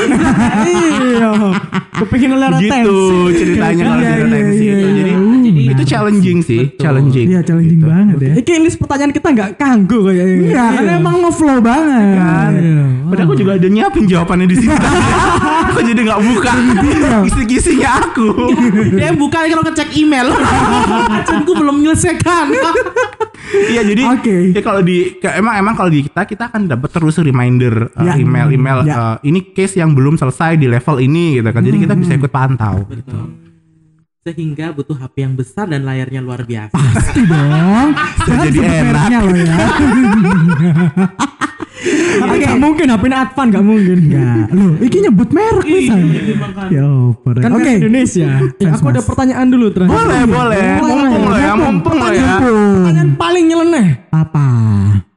Iya. 0.63 1.29
Kepingin 1.95 2.31
oleh 2.31 2.47
gitu 2.59 2.67
retensi. 2.67 3.39
ceritanya 3.39 3.83
kalau 3.83 3.95
Iya, 3.95 4.03
di 4.03 4.11
iya, 4.11 4.15
retensi 4.19 4.59
iya, 4.59 4.73
itu 4.73 4.85
iya. 4.85 4.95
jadi 4.95 5.11
Jadi. 5.45 5.61
Itu 5.67 5.83
challenging 5.85 6.39
sih, 6.41 6.61
Betul. 6.65 6.81
challenging. 6.81 7.27
Iya 7.27 7.39
challenging 7.41 7.79
Gitu. 7.79 7.87
banget 7.87 8.17
ya. 8.19 8.33
Iki 8.35 8.53
list 8.59 8.77
pertanyaan 8.77 9.11
kita 9.11 9.27
nggak 9.31 9.49
kanggo 9.55 9.99
kayaknya. 10.03 10.37
Iya, 10.43 10.65
karena 10.73 10.91
emang 10.97 11.15
ngeflow 11.21 11.57
banget. 11.59 12.07
Kan. 12.15 12.51
Iya. 12.51 12.83
Padahal 13.05 13.25
aku 13.25 13.35
juga 13.35 13.51
ada 13.53 13.67
nyiapin 13.67 14.03
jawabannya 14.05 14.45
di 14.45 14.55
sini. 14.57 14.75
aku 15.69 15.79
jadi 15.81 16.01
nggak 16.01 16.21
buka 16.25 16.51
kisi-kisinya 17.23 17.89
aku. 18.01 18.27
Dia 18.91 19.11
buka 19.13 19.37
kalau 19.45 19.63
ngecek 19.63 19.89
email. 19.95 20.27
Acanku 21.15 21.51
belum 21.53 21.75
menyelesaikan. 21.79 22.34
Iya 23.45 23.81
jadi 23.85 24.01
Oke. 24.09 24.35
ya 24.51 24.59
kalau 24.59 24.81
di 24.81 25.15
ke- 25.15 25.31
emang 25.31 25.53
emang 25.55 25.73
kalau 25.73 25.87
di 25.87 26.03
kita 26.03 26.25
kita 26.25 26.43
akan 26.49 26.67
dapat 26.67 26.89
terus 26.91 27.15
reminder 27.17 27.87
uh, 27.93 28.03
Ya. 28.03 28.13
email-email 28.17 28.83
Ya. 28.83 28.93
uh, 28.93 29.15
ini 29.21 29.39
case 29.47 29.75
yang 29.75 29.93
belum 29.93 30.17
selesai 30.17 30.55
di 30.55 30.65
level 30.65 30.97
ini 30.99 31.37
gitu 31.37 31.47
kan. 31.47 31.61
Jadi 31.61 31.77
kita 31.79 31.93
bisa 31.93 32.11
ikut 32.13 32.29
pantau. 32.29 32.83
Betul. 32.83 33.31
Sehingga 34.25 34.73
butuh 34.73 34.97
HP 34.97 35.21
yang 35.21 35.33
besar 35.33 35.65
dan 35.65 35.85
layarnya 35.85 36.19
luar 36.19 36.43
biasa. 36.43 36.73
Pasti 36.73 37.21
dong. 37.23 37.93
Jadi 38.25 38.59
enak. 38.59 39.09
loh 39.21 39.37
ya. 39.37 39.55
Tapi 42.17 42.35
nggak 42.37 42.57
mungkin 42.57 42.85
HP 42.87 43.03
ini 43.03 43.15
Advan 43.17 43.45
nggak 43.47 43.65
mungkin. 43.65 43.97
Enggak. 44.01 44.45
Loh, 44.51 44.71
iki 44.79 44.97
nyebut 44.99 45.29
merek 45.29 45.65
bisa. 45.65 45.93
Ya, 46.67 46.83
oper. 46.85 47.35
Kan 47.37 47.51
Oke. 47.51 47.63
kan 47.63 47.73
Indonesia. 47.77 48.29
Ya, 48.55 48.69
aku 48.71 48.85
ada 48.87 49.01
pertanyaan 49.01 49.47
dulu 49.47 49.65
terakhir. 49.69 49.91
Boleh, 49.91 50.21
boleh. 50.25 50.61
Mumpung 50.77 50.91
lo 51.21 51.35
ya, 51.35 51.51
mumpung 51.53 51.95
lo 51.95 52.07
ya. 52.09 52.33
Pertanyaan 52.39 53.09
paling 53.15 53.45
nyeleneh. 53.45 53.87
Apa? 54.09 54.45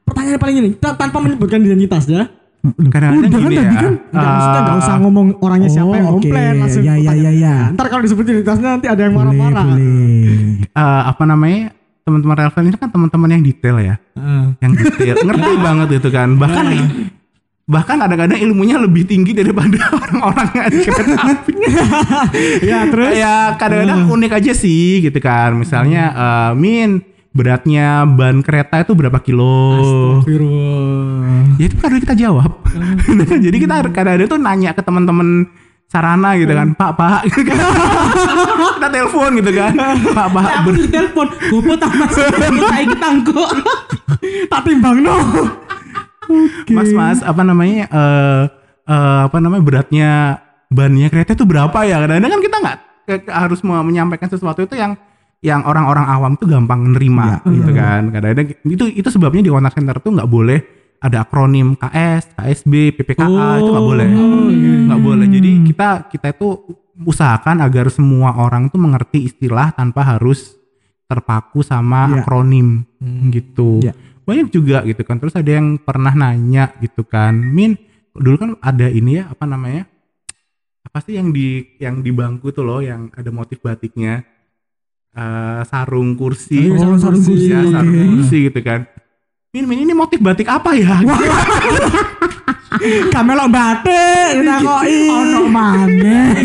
Pertanyaan 0.03 0.39
paling 0.39 0.55
ini 0.57 0.69
ta- 0.75 0.93
tanpa 0.93 1.17
menyebutkan 1.17 1.59
identitas 1.59 2.05
ya. 2.05 2.27
Kadang-kadang 2.59 3.23
udah 3.23 3.29
kan 3.31 3.39
tadi 3.45 3.55
ya. 3.55 3.63
kan? 3.71 3.93
Nggak, 4.11 4.27
maksudnya 4.27 4.59
nggak 4.59 4.77
usah 4.77 4.95
ngomong 4.99 5.27
orangnya 5.39 5.69
siapa 5.71 5.87
Oh, 5.87 5.95
yang 5.95 6.07
oke. 6.07 6.15
komplain 6.19 6.53
langsung. 6.59 6.83
Ya, 6.83 6.95
ya, 6.97 7.13
ya, 7.15 7.31
ya. 7.31 7.55
Ntar 7.71 7.85
kalau 7.87 8.03
disebut 8.03 8.23
identitasnya 8.25 8.69
nanti 8.69 8.87
ada 8.87 8.99
yang 8.99 9.15
marah-marah. 9.15 9.65
uh, 10.69 11.01
apa 11.07 11.23
namanya 11.23 11.71
teman-teman 12.09 12.35
relevan 12.41 12.63
ini 12.65 12.77
kan 12.81 12.89
teman-teman 12.89 13.29
yang 13.37 13.43
detail 13.45 13.77
ya, 13.77 13.95
Heeh. 14.17 14.45
yang 14.65 14.71
detail, 14.73 15.15
ngerti 15.29 15.51
banget 15.61 15.87
itu 16.01 16.09
kan. 16.09 16.29
Bahkan 16.35 16.65
bahkan 17.69 18.01
kadang-kadang 18.01 18.41
ilmunya 18.41 18.81
lebih 18.81 19.05
tinggi 19.05 19.37
daripada 19.37 19.77
orang-orang 20.01 20.47
yang 20.57 20.63
ada 20.65 20.77
kereta 20.81 21.21
api. 21.21 21.53
ya 22.65 22.79
terus. 22.89 23.13
ya 23.13 23.33
kadang-kadang 23.61 24.09
unik 24.09 24.31
aja 24.41 24.51
sih 24.57 25.05
gitu 25.05 25.19
kan. 25.21 25.53
Misalnya 25.53 26.03
eh, 26.09 26.51
Min 26.57 27.05
beratnya 27.29 28.09
ban 28.09 28.41
kereta 28.41 28.81
itu 28.81 28.97
berapa 28.97 29.21
kilo? 29.21 29.77
Astagfirullah. 29.77 31.61
Ya 31.61 31.65
itu 31.69 31.75
kadang 31.77 32.01
kita 32.01 32.15
jawab. 32.17 32.51
Jadi 33.45 33.57
kita 33.61 33.85
kadang-kadang 33.85 34.27
tuh 34.27 34.41
nanya 34.41 34.73
ke 34.73 34.81
teman-teman 34.81 35.45
sarana 35.89 36.37
gitu 36.37 36.53
kan, 36.53 36.69
Pak, 36.71 36.91
Pak, 36.93 37.19
gitu 37.27 37.41
kan. 37.49 37.57
kita 38.77 38.87
telepon 38.87 39.29
gitu 39.35 39.51
kan, 39.51 39.73
Pak, 40.07 40.27
Pak, 40.29 40.45
Aku 40.45 40.61
ber- 40.63 40.77
di 40.77 40.87
telepon, 40.87 41.27
gopo 41.49 41.73
tak 41.75 41.91
mas, 41.91 42.13
kita 42.13 42.95
tangko. 42.95 43.43
Tak 44.45 44.61
timbang 44.63 45.01
no. 45.01 45.17
Mas, 46.69 46.89
Mas, 46.91 47.19
apa 47.19 47.41
namanya? 47.41 47.89
eh 47.89 48.41
eh, 48.85 49.19
apa 49.25 49.37
namanya 49.37 49.63
beratnya 49.63 50.09
bannya 50.69 51.09
kereta 51.09 51.33
itu 51.33 51.43
berapa 51.43 51.73
ya? 51.83 51.97
Kadang-kadang 51.99 52.31
kan 52.31 52.41
kita 52.41 52.57
nggak 52.59 52.77
harus 53.27 53.59
me- 53.61 53.81
menyampaikan 53.81 54.29
sesuatu 54.29 54.61
itu 54.61 54.77
yang 54.77 54.93
yang 55.39 55.63
orang-orang 55.63 56.05
awam 56.05 56.31
tuh 56.35 56.45
gampang 56.45 56.93
nerima 56.93 57.41
Iya, 57.41 57.49
gitu 57.55 57.71
kan. 57.73 58.01
Kadang-kadang 58.11 58.45
itu 58.63 58.85
itu 58.93 59.09
sebabnya 59.09 59.41
di 59.41 59.49
contact 59.49 59.73
center 59.73 59.97
tuh 59.97 60.13
nggak 60.13 60.29
boleh 60.29 60.59
ada 60.99 61.23
akronim 61.23 61.79
KS, 61.79 62.35
KSB, 62.35 62.91
PPKA 62.91 63.59
itu 63.59 63.69
nggak 63.71 63.87
boleh, 63.87 64.07
nggak 64.85 65.01
boleh. 65.01 65.25
Jadi 65.27 65.49
kita 65.71 65.89
kita 66.11 66.27
itu 66.35 66.47
usahakan 66.99 67.63
agar 67.63 67.87
semua 67.87 68.35
orang 68.35 68.67
tuh 68.67 68.79
mengerti 68.79 69.23
istilah 69.23 69.71
tanpa 69.71 70.03
harus 70.03 70.59
terpaku 71.07 71.63
sama 71.63 72.05
Iya. 72.05 72.21
akronim 72.21 72.83
gitu. 73.31 73.79
Iya. 73.79 73.95
Banyak 74.27 74.47
juga 74.51 74.83
gitu 74.85 75.01
kan. 75.01 75.17
Terus 75.17 75.33
ada 75.33 75.49
yang 75.49 75.79
pernah 75.79 76.13
nanya 76.13 76.75
gitu 76.83 77.01
kan, 77.01 77.33
Min, 77.33 77.79
dulu 78.13 78.35
kan 78.37 78.49
ada 78.59 78.85
ini 78.85 79.17
ya 79.17 79.31
apa 79.31 79.47
namanya? 79.47 79.87
Apa 80.83 80.99
sih 81.01 81.15
yang 81.15 81.31
di 81.31 81.63
yang 81.79 82.03
di 82.03 82.11
bangku 82.11 82.51
tuh 82.51 82.67
loh 82.67 82.83
yang 82.83 83.07
ada 83.15 83.31
motif 83.31 83.63
batiknya? 83.63 84.21
Eh, 85.09 85.61
sarung 85.65 86.13
kursi. 86.13 86.69
Oh, 86.69 86.77
iya, 86.77 86.77
sarung 86.77 86.99
sarung 87.01 87.23
kursi. 87.25 87.47
Ya, 87.49 87.59
kursi, 87.63 87.73
sarung 87.73 87.95
oke. 87.95 88.05
kursi 88.19 88.37
gitu 88.51 88.59
kan. 88.61 88.79
Min, 89.49 89.65
Min 89.65 89.81
ini 89.81 89.97
motif 89.97 90.21
batik 90.21 90.45
apa 90.45 90.77
ya? 90.77 91.01
Kamelok 93.09 93.49
batik 93.57 94.45
ditakoki. 94.45 95.09
Ono 95.09 95.41
maneh. 95.49 96.37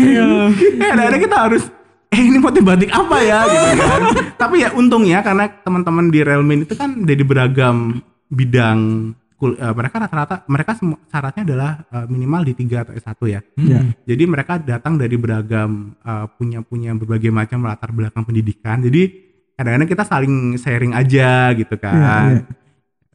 Eh, 0.81 0.89
ada 0.89 1.13
kita 1.13 1.37
harus 1.37 1.69
eh 2.09 2.17
ini 2.17 2.41
motif 2.41 2.65
batik 2.65 2.89
apa 2.89 3.21
ya 3.21 3.45
gitu 3.45 3.69
kan. 3.77 4.01
Tapi 4.41 4.65
ya 4.65 4.73
untungnya 4.73 5.21
karena 5.21 5.45
teman-teman 5.61 6.09
di 6.09 6.25
Realmin 6.25 6.65
itu 6.65 6.73
kan 6.73 7.05
dari 7.05 7.21
beragam 7.21 8.01
bidang 8.25 9.13
kul- 9.37 9.53
eh, 9.53 9.73
mereka 9.77 10.01
rata-rata 10.01 10.35
mereka 10.49 10.73
syaratnya 11.05 11.45
adalah 11.45 11.71
eh, 11.85 12.05
minimal 12.09 12.41
di 12.41 12.57
3 12.57 12.89
atau 12.89 12.93
S1 12.97 13.21
ya. 13.29 13.39
Ya. 13.61 13.79
Jadi 14.09 14.23
mereka 14.25 14.57
datang 14.57 14.97
dari 14.97 15.13
beragam 15.13 15.93
eh, 16.01 16.25
punya 16.41 16.65
punya 16.65 16.89
berbagai 16.97 17.29
macam 17.29 17.69
latar 17.69 17.93
belakang 17.93 18.25
pendidikan. 18.25 18.81
Jadi 18.81 19.13
kadang-kadang 19.53 19.89
kita 19.93 20.03
saling 20.09 20.57
sharing 20.57 20.97
aja 20.97 21.53
gitu 21.53 21.77
kan. 21.77 21.93
Iya, 22.33 22.41
iya. 22.41 22.64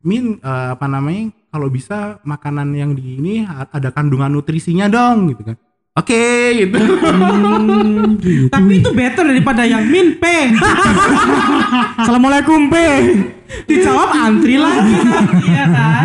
Min 0.00 0.40
eh, 0.40 0.68
apa 0.72 0.88
namanya 0.88 1.28
kalau 1.52 1.68
bisa 1.68 2.22
makanan 2.24 2.72
yang 2.72 2.96
di 2.96 3.20
ini 3.20 3.44
ada 3.48 3.92
kandungan 3.92 4.32
nutrisinya 4.32 4.88
dong 4.88 5.34
gitu 5.34 5.52
kan. 5.52 5.56
Oke 5.90 6.54
gitu. 6.54 6.78
Tapi 8.48 8.72
itu 8.78 8.90
better 8.94 9.26
daripada 9.26 9.66
yang 9.66 9.84
min 9.90 10.16
P. 10.16 10.24
Assalamualaikum 12.00 12.70
P. 12.70 12.76
Dijawab 13.66 14.08
antri 14.14 14.54
lagi. 14.56 14.94
Iya 15.50 15.64
kan? 15.66 16.04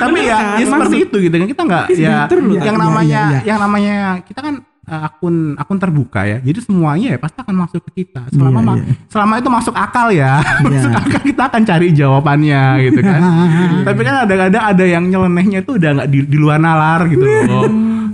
Tapi 0.00 0.18
ya, 0.24 0.38
kan? 0.40 0.56
ya 0.56 0.64
seperti 0.66 0.96
itu 1.04 1.16
gitu 1.28 1.34
kan 1.36 1.48
kita 1.52 1.62
nggak 1.68 1.84
ya 1.94 2.16
yang 2.64 2.78
namanya 2.80 3.22
iya, 3.28 3.38
iya. 3.38 3.40
yang 3.44 3.58
namanya 3.60 3.96
kita 4.24 4.40
kan 4.40 4.54
eh, 4.86 5.00
akun 5.02 5.54
akun 5.54 5.78
terbuka 5.78 6.22
ya. 6.22 6.38
Jadi 6.38 6.58
semuanya 6.62 7.14
ya 7.14 7.18
pasti 7.18 7.38
akan 7.42 7.56
masuk 7.66 7.82
ke 7.90 8.02
kita. 8.02 8.30
Selama 8.30 8.60
ma- 8.62 8.78
iya. 8.78 8.94
selama 9.10 9.34
itu 9.36 9.48
masuk 9.50 9.74
akal 9.74 10.08
ya. 10.10 10.40
masuk 10.62 10.92
akal 10.94 11.20
kita 11.20 11.42
akan 11.50 11.62
cari 11.66 11.86
jawabannya 11.90 12.62
gitu 12.86 13.00
kan. 13.02 13.20
Tapi 13.86 14.00
kan 14.00 14.14
ada-ada 14.24 14.58
ada 14.70 14.84
yang 14.86 15.04
nyelenehnya 15.10 15.60
itu 15.66 15.74
udah 15.76 15.90
nggak 16.02 16.08
di, 16.08 16.18
di 16.24 16.36
luar 16.38 16.58
nalar 16.62 17.04
gitu 17.10 17.22
loh. 17.22 17.66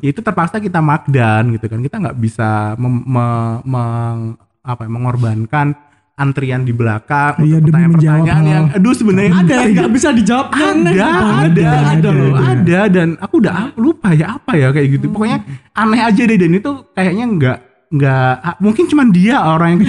Ya 0.02 0.08
itu 0.11 0.18
terpaksa 0.18 0.58
kita 0.58 0.82
markdown 0.82 1.54
gitu 1.54 1.66
kan. 1.70 1.78
Kita 1.78 1.96
nggak 2.02 2.16
bisa 2.18 2.74
mem- 2.80 3.06
me- 3.06 3.61
meng- 3.62 4.35
apa 4.62 4.87
ya, 4.87 4.90
mengorbankan 4.90 5.74
antrian 6.22 6.62
di 6.62 6.70
belakang 6.70 7.42
Iya, 7.42 7.58
untuk 7.58 7.74
pertanyaan-pertanyaan 7.74 8.44
yang 8.46 8.64
aduh 8.70 8.94
sebenarnya 8.94 9.32
ada 9.42 9.56
nggak 9.66 9.90
bisa 9.90 10.08
dijawab. 10.14 10.46
Aneh 10.54 10.94
ada, 10.94 11.11
banget. 11.11 11.50
ada, 11.50 11.66
ada, 11.66 11.90
ada, 11.90 12.08
loh, 12.14 12.35
ada. 12.38 12.46
ada, 12.54 12.80
dan 12.87 13.08
aku 13.18 13.35
udah 13.42 13.54
lupa 13.74 14.08
ya 14.14 14.38
apa 14.38 14.52
ya 14.54 14.68
kayak 14.70 14.88
gitu. 14.98 15.06
Pokoknya 15.11 15.38
aneh 15.74 16.00
aja 16.00 16.22
deh 16.22 16.38
dan 16.38 16.50
itu 16.54 16.70
kayaknya 16.94 17.24
nggak 17.26 17.58
nggak 17.92 18.35
mungkin 18.64 18.85
cuman 18.88 19.08
dia 19.12 19.37
orang 19.42 19.76
yang 19.76 19.85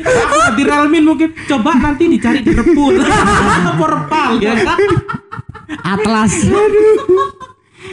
Ah, 0.00 0.50
di 0.56 0.62
Realmin 0.64 1.04
mungkin 1.04 1.36
coba 1.46 1.76
nanti 1.76 2.08
dicari 2.08 2.40
di 2.40 2.56
Repul. 2.56 2.98
Porpal 3.78 4.40
ya 4.40 4.54
kan? 4.64 4.78
Atlas. 5.94 6.34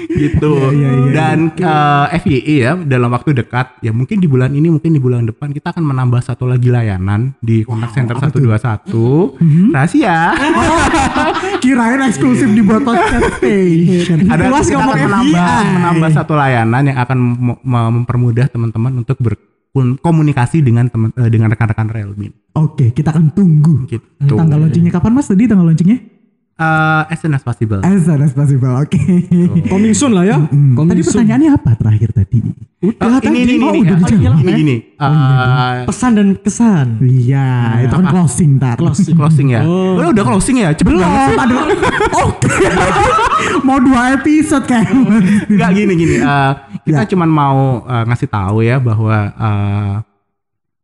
Gitu. 0.10 0.52
Iya, 0.70 0.90
iya, 0.94 1.12
dan 1.12 1.38
eh, 1.52 2.06
FYI 2.18 2.56
ya 2.58 2.72
dalam 2.78 3.10
waktu 3.10 3.32
dekat 3.34 3.80
ya 3.80 3.92
mungkin 3.92 4.18
di 4.18 4.26
bulan 4.26 4.52
ini 4.52 4.68
mungkin 4.68 4.90
di 4.90 4.98
bulan 4.98 5.24
depan 5.24 5.50
kita 5.50 5.70
akan 5.70 5.84
menambah 5.84 6.22
satu 6.22 6.44
lagi 6.44 6.68
layanan 6.68 7.36
di 7.40 7.62
kontak 7.62 7.92
center 7.92 8.16
121 8.16 9.38
Mhm. 9.38 9.70
rahasia. 9.70 10.32
Kirain 11.64 12.00
eksklusif 12.02 12.48
di 12.48 12.62
buat 12.62 12.82
podcast 12.82 13.38
station. 13.38 14.26
Ada 14.26 14.48
Luas 14.48 14.66
kita 14.66 14.80
akan 14.80 14.98
menambah, 14.98 15.48
FBI. 15.58 15.74
menambah 15.76 16.10
satu 16.14 16.34
layanan 16.34 16.84
yang 16.86 16.98
akan 16.98 17.18
mem- 17.18 17.62
mem- 17.62 17.92
mempermudah 17.98 18.46
teman-teman 18.48 18.94
untuk 18.98 19.18
berkomunikasi 19.20 20.62
dengan 20.62 20.88
teman 20.88 21.12
eh, 21.14 21.28
dengan 21.28 21.50
rekan-rekan 21.50 21.88
Realmin. 21.88 22.32
Oke, 22.54 22.90
kita 22.90 23.12
akan 23.12 23.30
tunggu. 23.32 23.86
Gitu. 23.86 24.02
Tanggal 24.28 24.58
launchingnya 24.60 24.90
kapan 24.92 25.12
mas? 25.14 25.28
Tadi 25.28 25.46
tanggal 25.46 25.66
launchingnya? 25.66 26.17
Eh, 26.58 27.04
as 27.08 27.22
soon 27.22 27.32
as 27.32 27.42
possible. 27.42 27.78
As 27.80 28.02
soon 28.02 28.18
as 28.18 28.34
possible. 28.34 28.74
Oke. 28.76 28.98
Coming 29.70 29.94
soon 29.94 30.10
lah 30.12 30.26
ya. 30.26 30.42
Hmm. 30.42 30.74
Coming 30.74 30.90
Tadi 30.90 31.02
soon. 31.02 31.10
pertanyaannya 31.14 31.50
apa 31.54 31.70
terakhir 31.78 32.10
tadi? 32.12 32.42
Oh, 32.78 33.18
ini 33.24 33.40
ini 33.42 33.54
Oh, 33.58 33.74
ini 33.74 33.80
udah 33.84 33.94
ini 33.96 34.06
dijawab. 34.08 34.38
ini 34.38 34.52
gini. 34.56 34.76
Eh, 34.98 35.76
Pesan 35.86 36.12
dan 36.14 36.28
kesan. 36.36 36.88
Iya, 36.98 37.48
itu 37.86 37.94
kan 37.94 38.04
apa? 38.04 38.12
closing 38.12 38.52
tar. 38.58 38.76
Closing. 38.76 39.14
closing 39.14 39.48
ya. 39.50 39.62
Oh. 39.62 39.98
Udah, 39.98 40.10
udah 40.10 40.24
closing 40.24 40.56
ya. 40.58 40.74
Cepet 40.74 40.94
banget 40.94 41.30
sih. 41.30 41.38
Aduh. 41.38 41.58
Oke. 42.26 42.50
Mau 43.66 43.78
dua 43.78 44.02
episode 44.14 44.66
kayak. 44.66 44.90
Enggak 45.46 45.70
gini 45.74 45.94
gini. 45.94 46.16
eh, 46.20 46.52
kita 46.84 47.06
cuman 47.08 47.30
mau 47.30 47.58
eh, 47.84 48.04
ngasih 48.04 48.30
tahu 48.30 48.58
ya 48.62 48.78
bahwa 48.78 49.18
eh, 49.30 49.94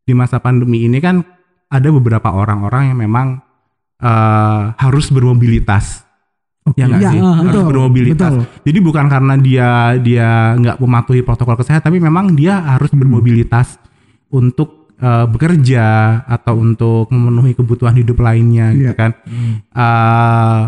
di 0.04 0.14
masa 0.14 0.38
pandemi 0.38 0.86
ini 0.86 0.98
kan 0.98 1.26
ada 1.68 1.90
beberapa 1.90 2.30
orang-orang 2.30 2.94
yang 2.94 3.00
memang 3.00 3.42
eh, 4.04 4.62
harus 4.76 5.08
bermobilitas. 5.08 6.04
Ya 6.76 6.88
nggak 6.88 7.02
Iya, 7.02 7.12
sih? 7.12 7.20
ah, 7.20 7.34
harus 7.36 7.52
betul, 7.52 7.64
bermobilitas. 7.68 8.32
betul. 8.32 8.44
Jadi 8.64 8.80
bukan 8.80 9.06
karena 9.08 9.34
dia 9.36 9.70
dia 10.00 10.30
nggak 10.56 10.78
mematuhi 10.78 11.20
protokol 11.20 11.56
kesehatan, 11.56 11.84
tapi 11.84 12.00
memang 12.00 12.32
dia 12.34 12.60
harus 12.60 12.92
bermobilitas 12.92 13.80
untuk 14.30 14.88
eh, 14.96 15.28
bekerja 15.28 15.86
atau 16.24 16.56
untuk 16.58 17.12
memenuhi 17.12 17.52
kebutuhan 17.54 17.92
hidup 17.94 18.16
lainnya 18.20 18.72
gitu 18.72 18.88
Iya. 18.88 18.96
kan. 18.96 19.12
Eh, 19.68 20.62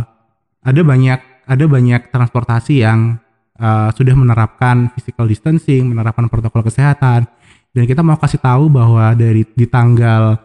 ada 0.66 0.82
banyak 0.82 1.20
ada 1.46 1.66
banyak 1.66 2.02
transportasi 2.10 2.84
yang 2.84 3.16
eh, 3.56 3.90
sudah 3.92 4.12
menerapkan 4.12 4.92
physical 4.92 5.24
distancing, 5.26 5.88
menerapkan 5.88 6.28
protokol 6.28 6.60
kesehatan 6.62 7.24
dan 7.72 7.84
kita 7.84 8.00
mau 8.00 8.16
kasih 8.16 8.40
tahu 8.40 8.68
bahwa 8.68 9.16
dari 9.16 9.48
di 9.48 9.64
tanggal 9.64 10.36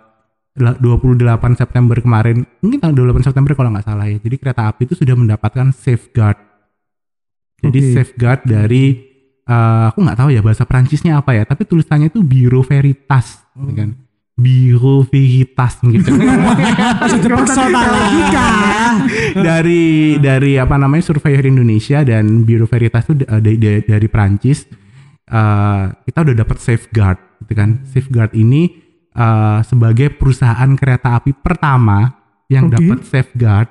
28 0.60 1.56
September 1.56 1.96
kemarin, 1.98 2.44
mungkin 2.60 2.78
tanggal 2.78 3.10
28 3.10 3.32
September 3.32 3.52
kalau 3.56 3.70
nggak 3.72 3.86
salah 3.88 4.06
ya. 4.06 4.20
Jadi 4.20 4.36
kereta 4.36 4.68
api 4.68 4.84
itu 4.84 4.94
sudah 4.94 5.16
mendapatkan 5.16 5.72
safeguard. 5.72 6.38
Jadi 7.60 7.78
Oke. 7.80 7.92
safeguard 7.96 8.40
dari 8.44 8.84
eh, 9.44 9.84
aku 9.88 9.98
nggak 10.00 10.18
tahu 10.20 10.28
ya 10.32 10.40
bahasa 10.40 10.64
Prancisnya 10.68 11.18
apa 11.18 11.32
ya, 11.34 11.42
tapi 11.48 11.64
tulisannya 11.64 12.12
itu 12.12 12.20
Bureau 12.20 12.60
Veritas, 12.60 13.40
gitu 13.56 13.72
kan. 13.72 13.90
Bureau 14.40 15.04
Veritas 15.04 15.84
gitu. 15.84 16.10
dari 19.36 20.16
dari 20.16 20.56
apa 20.56 20.80
namanya 20.80 21.04
Surveyor 21.04 21.44
Indonesia 21.44 22.00
dan 22.00 22.48
Bureau 22.48 22.64
Veritas 22.64 23.04
itu 23.04 23.20
da- 23.20 23.36
dari, 23.36 23.60
dari, 23.60 23.80
dari 23.84 24.08
Prancis 24.08 24.64
eh, 25.28 25.84
kita 25.92 26.18
udah 26.24 26.34
dapat 26.40 26.56
safeguard 26.56 27.20
gitu 27.44 27.52
kan 27.52 27.84
safeguard 27.84 28.32
ini 28.32 28.89
eh, 29.14 29.60
sebagai 29.66 30.14
perusahaan 30.14 30.70
kereta 30.78 31.18
api 31.18 31.34
pertama 31.34 32.10
yang 32.50 32.66
Oke. 32.70 32.78
dapat 32.78 32.98
safeguard 33.06 33.70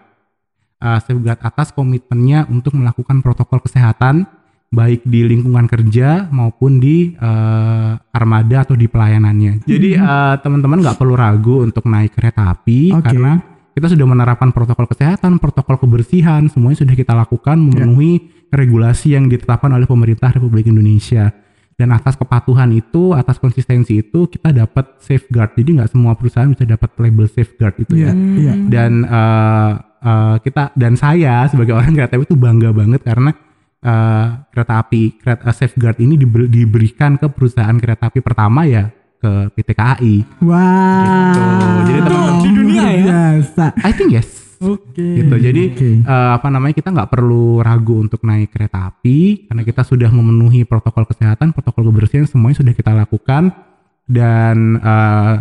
eh, 0.79 0.99
safeguard 1.03 1.39
atas 1.43 1.75
komitmennya 1.75 2.47
untuk 2.47 2.75
melakukan 2.75 3.19
protokol 3.19 3.59
kesehatan 3.63 4.27
baik 4.69 5.01
di 5.01 5.25
lingkungan 5.25 5.65
kerja 5.65 6.29
maupun 6.29 6.77
di 6.77 7.17
eh, 7.17 7.91
armada 7.97 8.57
atau 8.69 8.77
di 8.77 8.85
pelayanannya. 8.85 9.65
Jadi 9.65 9.97
eh, 9.97 10.35
teman-teman 10.39 10.79
nggak 10.79 10.97
perlu 10.97 11.17
ragu 11.17 11.65
untuk 11.65 11.89
naik 11.89 12.13
kereta 12.13 12.53
api 12.53 12.93
Oke. 12.93 13.09
karena 13.09 13.41
kita 13.73 13.95
sudah 13.95 14.05
menerapkan 14.05 14.51
protokol 14.51 14.85
kesehatan, 14.91 15.39
protokol 15.39 15.79
kebersihan, 15.79 16.45
semuanya 16.51 16.83
sudah 16.83 16.95
kita 16.99 17.15
lakukan 17.15 17.55
memenuhi 17.55 18.27
regulasi 18.51 19.15
yang 19.15 19.29
ditetapkan 19.29 19.71
oleh 19.71 19.87
pemerintah 19.87 20.35
Republik 20.35 20.67
Indonesia. 20.67 21.31
Dan 21.79 21.89
atas 21.89 22.13
kepatuhan 22.13 22.67
itu, 22.69 23.15
atas 23.15 23.39
konsistensi 23.39 23.97
itu, 23.97 24.27
kita 24.27 24.51
dapat 24.51 24.99
safeguard. 24.99 25.55
Jadi 25.55 25.79
nggak 25.79 25.89
semua 25.89 26.11
perusahaan 26.11 26.45
bisa 26.45 26.67
dapat 26.67 26.91
label 26.97 27.23
safeguard 27.25 27.79
itu 27.79 27.95
Iya, 27.95 28.05
ya. 28.05 28.13
iya. 28.35 28.53
Dan 28.67 28.91
eh, 29.01 29.71
eh, 30.01 30.35
kita 30.41 30.75
dan 30.75 30.93
saya 30.93 31.47
sebagai 31.47 31.71
orang 31.71 31.95
kereta 31.95 32.13
api 32.13 32.25
itu 32.25 32.35
bangga 32.35 32.69
banget 32.69 32.99
karena 32.99 33.31
eh, 33.79 34.25
kereta 34.49 34.73
api 34.77 35.01
kereta 35.15 35.49
safeguard 35.49 35.95
ini 35.97 36.15
diber- 36.15 36.47
diberikan 36.47 37.15
ke 37.15 37.27
perusahaan 37.27 37.73
kereta 37.73 38.07
api 38.07 38.19
pertama 38.19 38.67
ya 38.67 38.91
ke 39.15 39.31
PT 39.49 39.69
KAI. 39.71 40.15
Wah. 40.41 40.99
Gitu. 40.99 41.43
Jadi 41.85 41.99
teman-teman- 42.01 42.39
Di 42.39 42.49
dunia 42.51 42.83
ya? 42.89 43.03
Biasa. 43.05 43.65
I 43.77 43.91
think 43.93 44.11
yes. 44.11 44.48
Oke. 44.59 45.05
gitu. 45.23 45.35
Jadi 45.39 45.63
Oke. 45.71 45.89
eh, 46.03 46.31
apa 46.35 46.47
namanya 46.47 46.75
kita 46.75 46.91
nggak 46.91 47.09
perlu 47.09 47.63
ragu 47.63 47.99
untuk 47.99 48.23
naik 48.23 48.51
kereta 48.51 48.91
api 48.91 49.47
karena 49.47 49.63
kita 49.63 49.81
sudah 49.83 50.11
memenuhi 50.11 50.67
protokol 50.67 51.07
kesehatan, 51.07 51.55
protokol 51.55 51.87
kebersihan 51.89 52.27
semuanya 52.27 52.59
sudah 52.59 52.73
kita 52.75 52.91
lakukan 52.91 53.51
dan 54.05 54.77
eh, 54.77 55.33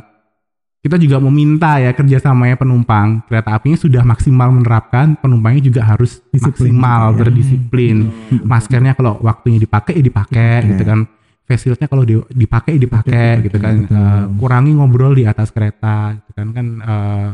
kita 0.78 0.94
juga 0.94 1.18
meminta 1.18 1.82
ya 1.82 1.90
kerjasamanya 1.90 2.54
penumpang 2.54 3.26
kereta 3.26 3.50
apinya 3.50 3.74
sudah 3.74 4.06
maksimal 4.06 4.54
menerapkan 4.54 5.18
penumpangnya 5.18 5.62
juga 5.66 5.82
harus 5.82 6.22
Disiplin 6.30 6.78
maksimal 6.78 7.02
ya. 7.12 7.16
berdisiplin 7.18 7.96
maskernya 8.46 8.94
kalau 8.94 9.18
waktunya 9.20 9.58
dipakai 9.58 9.98
ya 9.98 10.04
dipakai 10.06 10.38
Dipakai. 10.62 10.70
gitu 10.70 10.84
kan 10.86 11.00
face 11.48 11.64
shieldnya 11.66 11.88
kalau 11.90 12.04
dipakai 12.04 12.76
ya 12.76 12.80
dipakai 12.86 13.10
Dipakai, 13.10 13.44
gitu 13.50 13.58
kan. 13.58 13.74
Eh, 13.90 14.24
kurangi 14.38 14.70
ngobrol 14.78 15.18
di 15.18 15.24
atas 15.26 15.50
kereta 15.50 16.14
gitu 16.14 16.30
kan 16.36 16.48
kan 16.54 16.66
eh, 16.78 17.28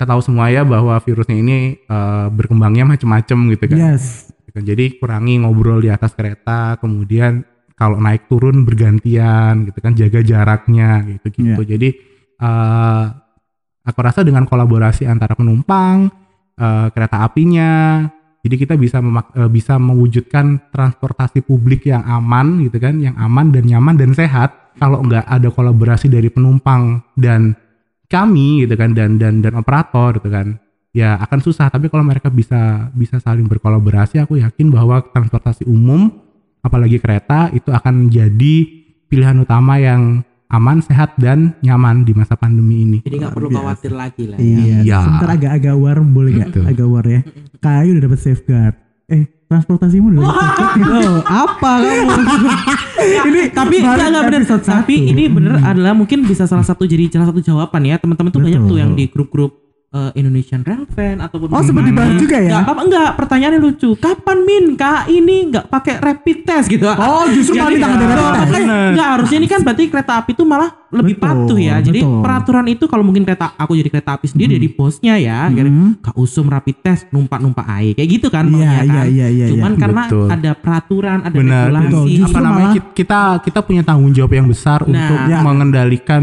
kita 0.00 0.08
tahu 0.08 0.24
semua 0.24 0.48
ya 0.48 0.64
bahwa 0.64 0.96
virusnya 0.96 1.36
ini 1.36 1.76
eh, 1.76 2.26
berkembangnya 2.32 2.88
macam-macam 2.88 3.52
gitu 3.52 3.64
kan 3.68 3.76
Yes. 3.76 4.32
Gitu. 4.48 4.64
Jadi 4.64 4.84
kurangi 4.96 5.44
ngobrol 5.44 5.84
di 5.84 5.92
atas 5.92 6.16
kereta, 6.16 6.80
kemudian 6.80 7.44
kalau 7.76 8.00
naik 8.00 8.26
turun 8.26 8.64
bergantian 8.64 9.68
gitu 9.68 9.78
kan, 9.78 9.92
jaga 9.92 10.24
jaraknya 10.24 11.04
gitu 11.04 11.28
gitu. 11.28 11.62
Jadi 11.68 11.88
eh 12.40 13.04
aku 13.80 13.98
rasa 14.00 14.24
dengan 14.24 14.48
kolaborasi 14.48 15.04
antara 15.04 15.36
penumpang, 15.36 16.08
eh, 16.56 16.88
kereta 16.96 17.28
apinya, 17.28 18.08
jadi 18.40 18.56
kita 18.56 18.74
bisa 18.80 19.04
memak- 19.04 19.36
eh, 19.36 19.50
bisa 19.52 19.76
mewujudkan 19.76 20.72
transportasi 20.72 21.44
publik 21.44 21.86
yang 21.92 22.00
aman 22.08 22.64
gitu 22.64 22.80
kan, 22.80 22.96
yang 22.96 23.14
aman 23.20 23.52
dan 23.52 23.68
nyaman 23.68 24.00
dan 24.00 24.16
sehat. 24.16 24.56
Kalau 24.80 25.04
nggak 25.04 25.28
ada 25.28 25.48
kolaborasi 25.52 26.08
dari 26.08 26.32
penumpang 26.32 27.04
dan 27.12 27.52
kami 28.10 28.66
gitu 28.66 28.74
kan 28.74 28.90
dan 28.92 29.16
dan 29.22 29.38
dan 29.38 29.54
operator 29.54 30.18
gitu 30.18 30.28
kan 30.28 30.58
ya 30.90 31.14
akan 31.22 31.38
susah 31.38 31.70
tapi 31.70 31.86
kalau 31.86 32.02
mereka 32.02 32.26
bisa 32.26 32.90
bisa 32.90 33.22
saling 33.22 33.46
berkolaborasi 33.46 34.18
aku 34.18 34.42
yakin 34.42 34.74
bahwa 34.74 34.98
transportasi 35.14 35.62
umum 35.70 36.10
apalagi 36.60 36.98
kereta 36.98 37.48
itu 37.54 37.70
akan 37.70 38.10
jadi 38.10 38.54
pilihan 39.06 39.38
utama 39.38 39.78
yang 39.78 40.26
aman 40.50 40.82
sehat 40.82 41.14
dan 41.14 41.54
nyaman 41.62 42.02
di 42.02 42.10
masa 42.10 42.34
pandemi 42.34 42.82
ini 42.82 42.98
Jadi 43.06 43.22
nggak 43.22 43.34
perlu 43.38 43.48
biasa. 43.54 43.62
khawatir 43.62 43.92
lagi 43.94 44.24
lah 44.26 44.36
ya. 44.36 44.42
Iya. 44.42 44.76
Iya. 44.82 44.98
Sebentar 45.06 45.30
agak-agak 45.30 45.74
war 45.78 45.98
boleh 46.02 46.30
nggak? 46.42 46.50
Agak 46.66 46.86
war 46.90 47.06
ya. 47.06 47.20
KAI 47.62 47.88
udah 47.94 48.02
dapat 48.02 48.18
safeguard. 48.18 48.74
Eh, 49.06 49.22
transportasimu 49.50 50.14
safeguard. 50.14 51.10
Oh, 51.10 51.20
apa 51.26 51.72
kamu? 51.82 52.06
ini 53.34 53.40
tapi 53.50 53.82
enggak 53.82 54.06
enggak 54.14 54.24
episode 54.38 54.62
tapi 54.62 55.10
ini 55.10 55.26
bener 55.26 55.58
adalah 55.58 55.90
mungkin 55.90 56.22
bisa 56.22 56.46
salah 56.46 56.62
satu 56.62 56.86
jadi 56.86 57.10
salah 57.10 57.34
satu 57.34 57.42
jawaban 57.42 57.82
ya. 57.82 57.98
Teman-teman 57.98 58.30
tuh 58.30 58.38
banyak 58.38 58.62
tuh 58.62 58.78
yang 58.78 58.94
di 58.94 59.10
grup-grup 59.10 59.69
eh, 59.90 60.10
Indonesian 60.14 60.62
Rail 60.62 60.86
Fan 60.86 61.18
ataupun 61.18 61.50
Oh, 61.50 61.60
sempat 61.60 61.82
dibahas 61.82 62.14
juga 62.14 62.38
ya? 62.38 62.50
Enggak 62.52 62.62
apa 62.64 62.80
enggak 62.80 63.10
pertanyaannya 63.16 63.60
lucu 63.60 63.90
kapan 63.96 64.38
min 64.40 64.64
kak 64.74 65.02
ini 65.08 65.36
enggak 65.44 65.66
pakai 65.66 65.98
rapid 65.98 66.38
test 66.42 66.66
gitu 66.68 66.86
Oh, 66.88 67.26
justru 67.28 67.54
malah 67.54 67.68
Jadi, 67.68 67.80
dari 67.80 67.94
betul, 68.00 68.30
rapid 68.30 68.46
test. 68.46 68.70
enggak 68.88 69.08
harusnya 69.10 69.36
ini 69.36 69.48
kan 69.48 69.60
berarti 69.60 69.82
kereta 69.86 70.12
api 70.16 70.30
itu 70.30 70.44
malah 70.44 70.70
lebih 70.90 71.14
Betul, 71.14 71.26
patuh 71.44 71.58
ya 71.60 71.76
jadi 71.78 72.00
betul. 72.00 72.18
peraturan 72.20 72.66
itu 72.66 72.84
kalau 72.84 73.02
mungkin 73.02 73.22
kereta 73.22 73.54
aku 73.54 73.72
jadi 73.74 73.88
kereta 73.88 74.10
api 74.12 74.26
sendiri 74.26 74.50
dari 74.52 74.68
bosnya 74.68 75.14
ya 75.16 75.46
Hmm. 75.46 75.98
Kak 76.00 76.14
Usum 76.14 76.46
rapid 76.46 76.76
test 76.80 77.06
numpak-numpak 77.10 77.62
air 77.72 77.92
kayak 77.92 78.10
gitu 78.10 78.26
kan 78.28 78.42
Iya, 78.44 78.50
maunya 78.52 78.66
iya, 78.66 78.78
kan 78.92 79.06
iya, 79.08 79.26
iya, 79.28 79.46
cuman 79.48 79.70
iya. 79.70 79.78
karena 79.78 80.02
Betul. 80.04 80.26
ada 80.28 80.50
peraturan 80.52 81.18
ada 81.20 81.30
benar 81.32 81.64
Betul, 81.64 81.78
regulasi 81.80 82.10
justru 82.12 82.26
apa 82.28 82.40
namanya 82.40 82.58
malah- 82.64 82.74
ki- 82.76 82.90
kita 82.96 83.20
kita 83.40 83.58
punya 83.60 83.82
tanggung 83.82 84.10
jawab 84.10 84.32
yang 84.32 84.46
besar 84.46 84.78
Nah. 84.80 84.88
untuk 84.88 85.18
Ya. 85.26 85.38
mengendalikan 85.40 86.22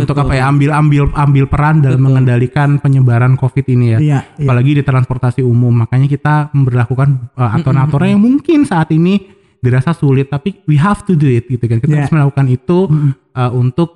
untuk 0.00 0.12
Betul. 0.12 0.24
apa 0.24 0.32
ya 0.34 0.44
ambil 0.46 0.70
ambil 0.72 1.02
ambil 1.12 1.44
peran 1.44 1.76
dalam 1.78 1.96
Betul. 1.96 2.06
mengendalikan 2.06 2.68
penyebaran 2.76 3.34
covid 3.34 3.66
ini 3.66 3.86
ya 3.86 3.98
Iya, 3.98 4.18
iya. 4.34 4.42
apalagi 4.42 4.70
di 4.74 4.82
transportasi 4.82 5.40
umum 5.40 5.72
makanya 5.78 6.06
kita 6.06 6.34
memperlakukan 6.50 7.08
uh, 7.34 7.50
aturan-aturan 7.54 8.08
yang 8.10 8.22
mungkin 8.22 8.64
saat 8.64 8.88
ini 8.88 9.20
dirasa 9.56 9.92
sulit 9.92 10.26
tapi 10.26 10.64
we 10.64 10.74
have 10.74 11.02
to 11.02 11.12
do 11.12 11.28
it 11.28 11.44
gitu 11.44 11.60
kan 11.62 11.78
kita 11.78 11.88
Yeah. 11.90 12.00
harus 12.02 12.12
melakukan 12.12 12.46
itu 12.48 12.78
uh, 13.30 13.52
untuk 13.52 13.90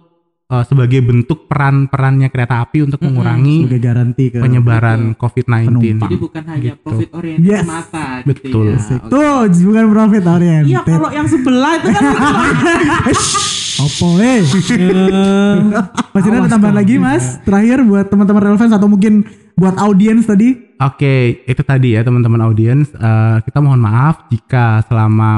uh, 0.47 0.61
sebagai 0.61 1.01
bentuk 1.01 1.49
peran-perannya 1.49 2.29
kereta 2.29 2.61
api 2.61 2.85
untuk 2.85 3.01
mengurangi 3.01 3.65
sebagai 3.65 3.81
garansi 3.83 4.25
ke 4.29 4.39
penyebaran 4.39 5.01
COVID-19 5.15 5.65
penumpang. 5.65 6.05
Jadi 6.05 6.17
bukan 6.21 6.43
hanya 6.45 6.61
Gitu. 6.71 6.85
profit 6.85 7.11
oriented 7.13 7.49
Yes. 7.49 7.65
semata 7.65 8.07
Betul. 8.23 8.45
gitu 8.45 8.59
ya. 8.61 8.77
Oke. 8.77 9.09
Tuh, 9.09 9.41
bukan 9.65 9.85
profit 9.89 10.25
oriented. 10.29 10.69
Iya 10.69 10.81
kalau 10.85 11.09
yang 11.11 11.27
sebelah 11.27 11.73
itu 11.75 11.89
kan 11.89 12.03
Opo 13.83 14.23
eh. 14.23 14.39
Mas 16.15 16.23
Ina 16.23 16.47
ada 16.47 16.51
tambahan 16.51 16.77
lagi 16.79 16.95
Mas? 17.01 17.43
Terakhir 17.43 17.83
buat 17.83 18.07
teman-teman 18.07 18.43
relevan 18.55 18.71
atau 18.71 18.87
mungkin 18.87 19.27
buat 19.59 19.75
audiens 19.83 20.23
tadi? 20.27 20.79
Oke, 20.79 21.43
itu 21.47 21.63
tadi 21.67 21.99
ya 21.99 22.07
teman-teman 22.07 22.39
audiens. 22.47 22.91
Eh, 22.95 23.39
kita 23.43 23.59
mohon 23.59 23.83
maaf 23.83 24.31
jika 24.31 24.83
selama 24.87 25.31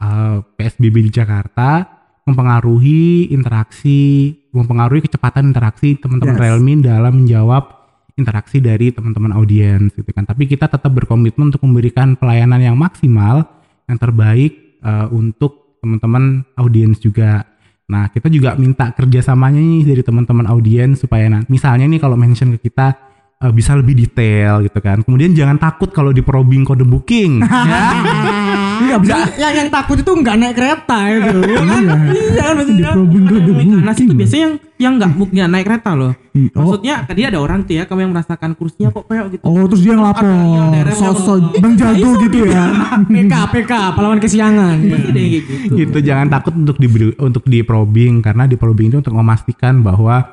eh, 0.00 0.36
PSBB 0.56 1.08
di 1.08 1.12
Jakarta 1.12 1.84
mempengaruhi 2.24 3.28
interaksi, 3.34 4.32
mempengaruhi 4.54 5.04
kecepatan 5.04 5.52
interaksi 5.52 5.98
teman-teman 5.98 6.38
Yes. 6.38 6.42
Relmin 6.48 6.80
dalam 6.80 7.12
menjawab 7.24 7.82
interaksi 8.16 8.62
dari 8.62 8.88
teman-teman 8.94 9.36
audiens 9.36 9.92
gitu 9.92 10.08
kan. 10.16 10.24
Tapi 10.24 10.48
kita 10.48 10.68
tetap 10.70 10.92
berkomitmen 10.92 11.52
untuk 11.52 11.64
memberikan 11.64 12.16
pelayanan 12.16 12.60
yang 12.62 12.76
maksimal, 12.78 13.44
yang 13.84 13.98
terbaik 14.00 14.80
eh, 14.80 15.06
untuk 15.12 15.76
teman-teman 15.82 16.46
audiens 16.56 16.96
juga. 17.02 17.51
Nah, 17.92 18.08
kita 18.08 18.32
juga 18.32 18.56
minta 18.56 18.88
kerjasamanya 18.96 19.60
nih 19.60 19.84
dari 19.84 20.00
teman-teman 20.00 20.48
audiens 20.48 20.96
supaya 20.96 21.28
nah, 21.28 21.44
misalnya 21.52 21.84
nih 21.84 22.00
kalau 22.00 22.16
mention 22.16 22.56
ke 22.56 22.72
kita 22.72 22.96
eh, 23.44 23.52
bisa 23.52 23.76
lebih 23.76 23.92
detail 23.92 24.64
gitu 24.64 24.80
kan. 24.80 25.04
Kemudian 25.04 25.36
jangan 25.36 25.60
takut 25.60 25.92
kalau 25.92 26.08
di 26.08 26.24
probing 26.24 26.64
kode 26.64 26.88
booking. 26.88 27.44
ya. 27.44 27.80
Enggak, 28.82 29.38
yang, 29.38 29.54
yang 29.54 29.68
takut 29.70 29.96
itu 30.00 30.12
enggak 30.12 30.36
naik 30.40 30.54
kereta 30.58 30.98
itu. 31.12 31.38
ya 31.46 31.60
kan? 31.62 31.82
Iya 31.82 32.42
kan 32.42 32.52
Di 32.52 32.58
maksudnya. 32.58 32.90
probing 32.92 33.24
ke 33.24 33.36
the 33.38 33.52
Karena 33.52 33.92
itu 33.94 34.14
biasanya 34.14 34.42
yang 34.42 34.54
yang 34.82 34.92
nggak 34.98 35.10
nggak 35.14 35.48
naik 35.48 35.64
kereta 35.70 35.90
loh. 35.94 36.12
Oh. 36.12 36.48
Maksudnya 36.58 36.94
tadi 37.06 37.20
ada 37.22 37.38
orang 37.38 37.62
tuh 37.62 37.74
ya 37.78 37.84
kamu 37.86 38.00
yang 38.08 38.12
merasakan 38.16 38.50
kursinya 38.58 38.88
kok 38.90 39.04
kayak 39.06 39.24
gitu. 39.38 39.42
Oh 39.46 39.64
terus 39.70 39.82
dia 39.84 39.94
ngelapor 39.94 40.24
iya, 40.26 40.92
Sosok 40.96 41.36
ngomong. 41.38 41.62
Bang 41.62 41.74
Jago 41.80 42.10
gitu 42.26 42.38
ya 42.48 42.64
PK, 43.14 43.34
PK, 43.54 43.72
pahlawan 43.94 44.18
kesiangan. 44.18 44.76
Kayak 45.12 45.28
gitu. 45.38 45.52
gitu 45.78 45.98
jangan 46.02 46.26
takut 46.32 46.54
untuk 46.56 46.76
di 46.82 46.88
untuk 47.20 47.44
di 47.46 47.60
probing 47.62 48.24
karena 48.24 48.44
di 48.50 48.56
probing 48.58 48.90
itu 48.90 48.98
untuk 48.98 49.14
memastikan 49.14 49.84
bahwa 49.84 50.24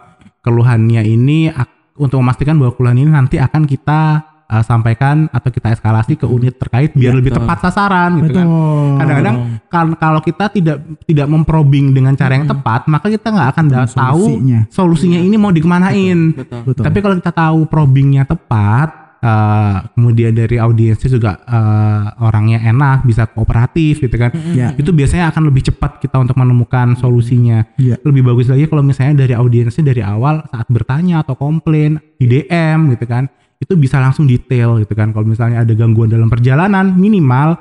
keluhannya 0.42 1.04
ini 1.04 1.52
untuk 2.00 2.18
memastikan 2.24 2.56
bahwa 2.56 2.74
keluhan 2.74 2.98
ini 2.98 3.12
nanti 3.12 3.36
akan 3.38 3.68
kita 3.68 4.24
uh, 4.50 4.64
sampaikan 4.66 5.30
atau 5.30 5.50
kita 5.50 5.72
eskalasi 5.72 6.18
ke 6.18 6.26
unit 6.26 6.58
terkait 6.58 6.92
biar 6.92 7.14
lebih 7.14 7.32
betul. 7.32 7.46
tepat 7.46 7.58
sasaran 7.64 8.20
gitu 8.20 8.34
kan. 8.34 8.46
Betul 8.46 8.98
Kadang-kadang 9.00 9.36
kan- 9.70 9.96
kalau 9.96 10.20
kita 10.20 10.46
tidak 10.50 10.78
tidak 11.06 11.28
memprobing 11.30 11.94
dengan 11.94 12.18
cara 12.18 12.36
yang 12.36 12.50
tepat, 12.50 12.90
maka 12.90 13.08
kita 13.08 13.30
nggak 13.30 13.50
akan 13.54 13.66
da- 13.70 13.86
tahu 13.86 14.24
solusinya. 14.26 14.60
solusinya 14.68 15.20
ini 15.22 15.36
mau 15.38 15.54
dikemanain. 15.54 16.34
Betul. 16.34 16.62
Betul 16.66 16.84
Tapi 16.84 16.98
kalau 17.00 17.16
kita 17.16 17.32
tahu 17.32 17.60
probingnya 17.70 18.26
tepat, 18.26 18.90
eh, 19.20 19.76
kemudian 19.94 20.32
dari 20.34 20.58
audiensnya 20.58 21.10
juga 21.12 21.32
eh, 21.44 22.26
orangnya 22.26 22.66
enak, 22.66 23.06
bisa 23.06 23.30
kooperatif 23.30 24.02
gitu 24.02 24.16
kan. 24.18 24.34
Ya. 24.52 24.74
Itu 24.74 24.90
biasanya 24.90 25.30
akan 25.30 25.48
lebih 25.48 25.70
cepat 25.70 26.02
kita 26.02 26.18
untuk 26.18 26.34
menemukan 26.36 26.98
solusinya. 26.98 27.68
Iya. 27.78 28.02
Lebih 28.02 28.26
bagus 28.26 28.50
lagi 28.50 28.66
kalau 28.66 28.82
misalnya 28.82 29.22
dari 29.22 29.38
audiensnya 29.38 29.86
dari 29.86 30.02
awal 30.02 30.42
saat 30.50 30.66
bertanya 30.68 31.22
atau 31.22 31.38
komplain 31.38 32.02
di 32.18 32.26
DM 32.26 32.96
gitu 32.96 33.06
kan, 33.06 33.30
itu 33.60 33.74
bisa 33.76 34.00
langsung 34.00 34.24
detail 34.24 34.80
gitu 34.80 34.96
kan. 34.96 35.12
Kalau 35.12 35.28
misalnya 35.28 35.62
ada 35.62 35.74
gangguan 35.76 36.08
dalam 36.08 36.28
perjalanan, 36.28 36.96
minimal 36.96 37.60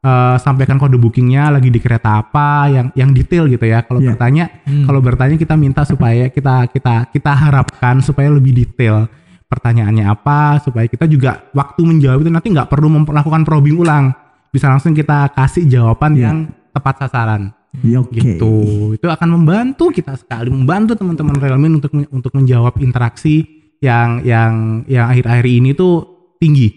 eh, 0.00 0.36
sampaikan 0.40 0.78
kode 0.78 0.96
bookingnya 0.96 1.52
lagi 1.52 1.68
di 1.68 1.76
kereta 1.76 2.22
apa 2.22 2.70
yang 2.70 2.86
yang 2.94 3.10
detail 3.10 3.44
gitu 3.44 3.66
ya. 3.66 3.82
Kalau 3.82 4.00
Iya. 4.00 4.14
bertanya, 4.14 4.44
kalau 4.86 5.00
bertanya 5.02 5.36
kita 5.36 5.54
minta 5.54 5.82
supaya 5.84 6.30
kita 6.30 6.70
kita 6.70 7.10
kita 7.10 7.32
harapkan 7.36 8.00
supaya 8.00 8.30
lebih 8.30 8.56
detail 8.56 9.10
pertanyaannya 9.44 10.06
apa 10.06 10.62
supaya 10.62 10.86
kita 10.86 11.04
juga 11.04 11.42
waktu 11.50 11.82
menjawab 11.82 12.22
itu 12.22 12.30
nanti 12.30 12.48
nggak 12.48 12.70
perlu 12.70 12.86
melakukan 13.02 13.42
probing 13.42 13.76
ulang 13.76 14.14
bisa 14.48 14.70
langsung 14.70 14.94
kita 14.94 15.34
kasih 15.34 15.66
jawaban 15.66 16.14
Iya. 16.14 16.22
yang 16.22 16.38
tepat 16.70 16.94
sasaran 17.02 17.50
Ya, 17.82 17.98
Oke 18.02 18.18
gitu 18.18 18.54
itu 18.94 19.06
akan 19.06 19.28
membantu 19.30 19.90
kita 19.90 20.14
sekali 20.14 20.50
membantu 20.50 20.94
teman-teman 20.94 21.34
Realmin 21.34 21.78
untuk 21.78 21.90
untuk 22.10 22.30
menjawab 22.34 22.78
interaksi 22.78 23.59
yang 23.80 24.20
yang 24.22 24.84
yang 24.86 25.08
akhir-akhir 25.08 25.46
ini 25.48 25.70
tuh 25.72 26.04
tinggi. 26.36 26.68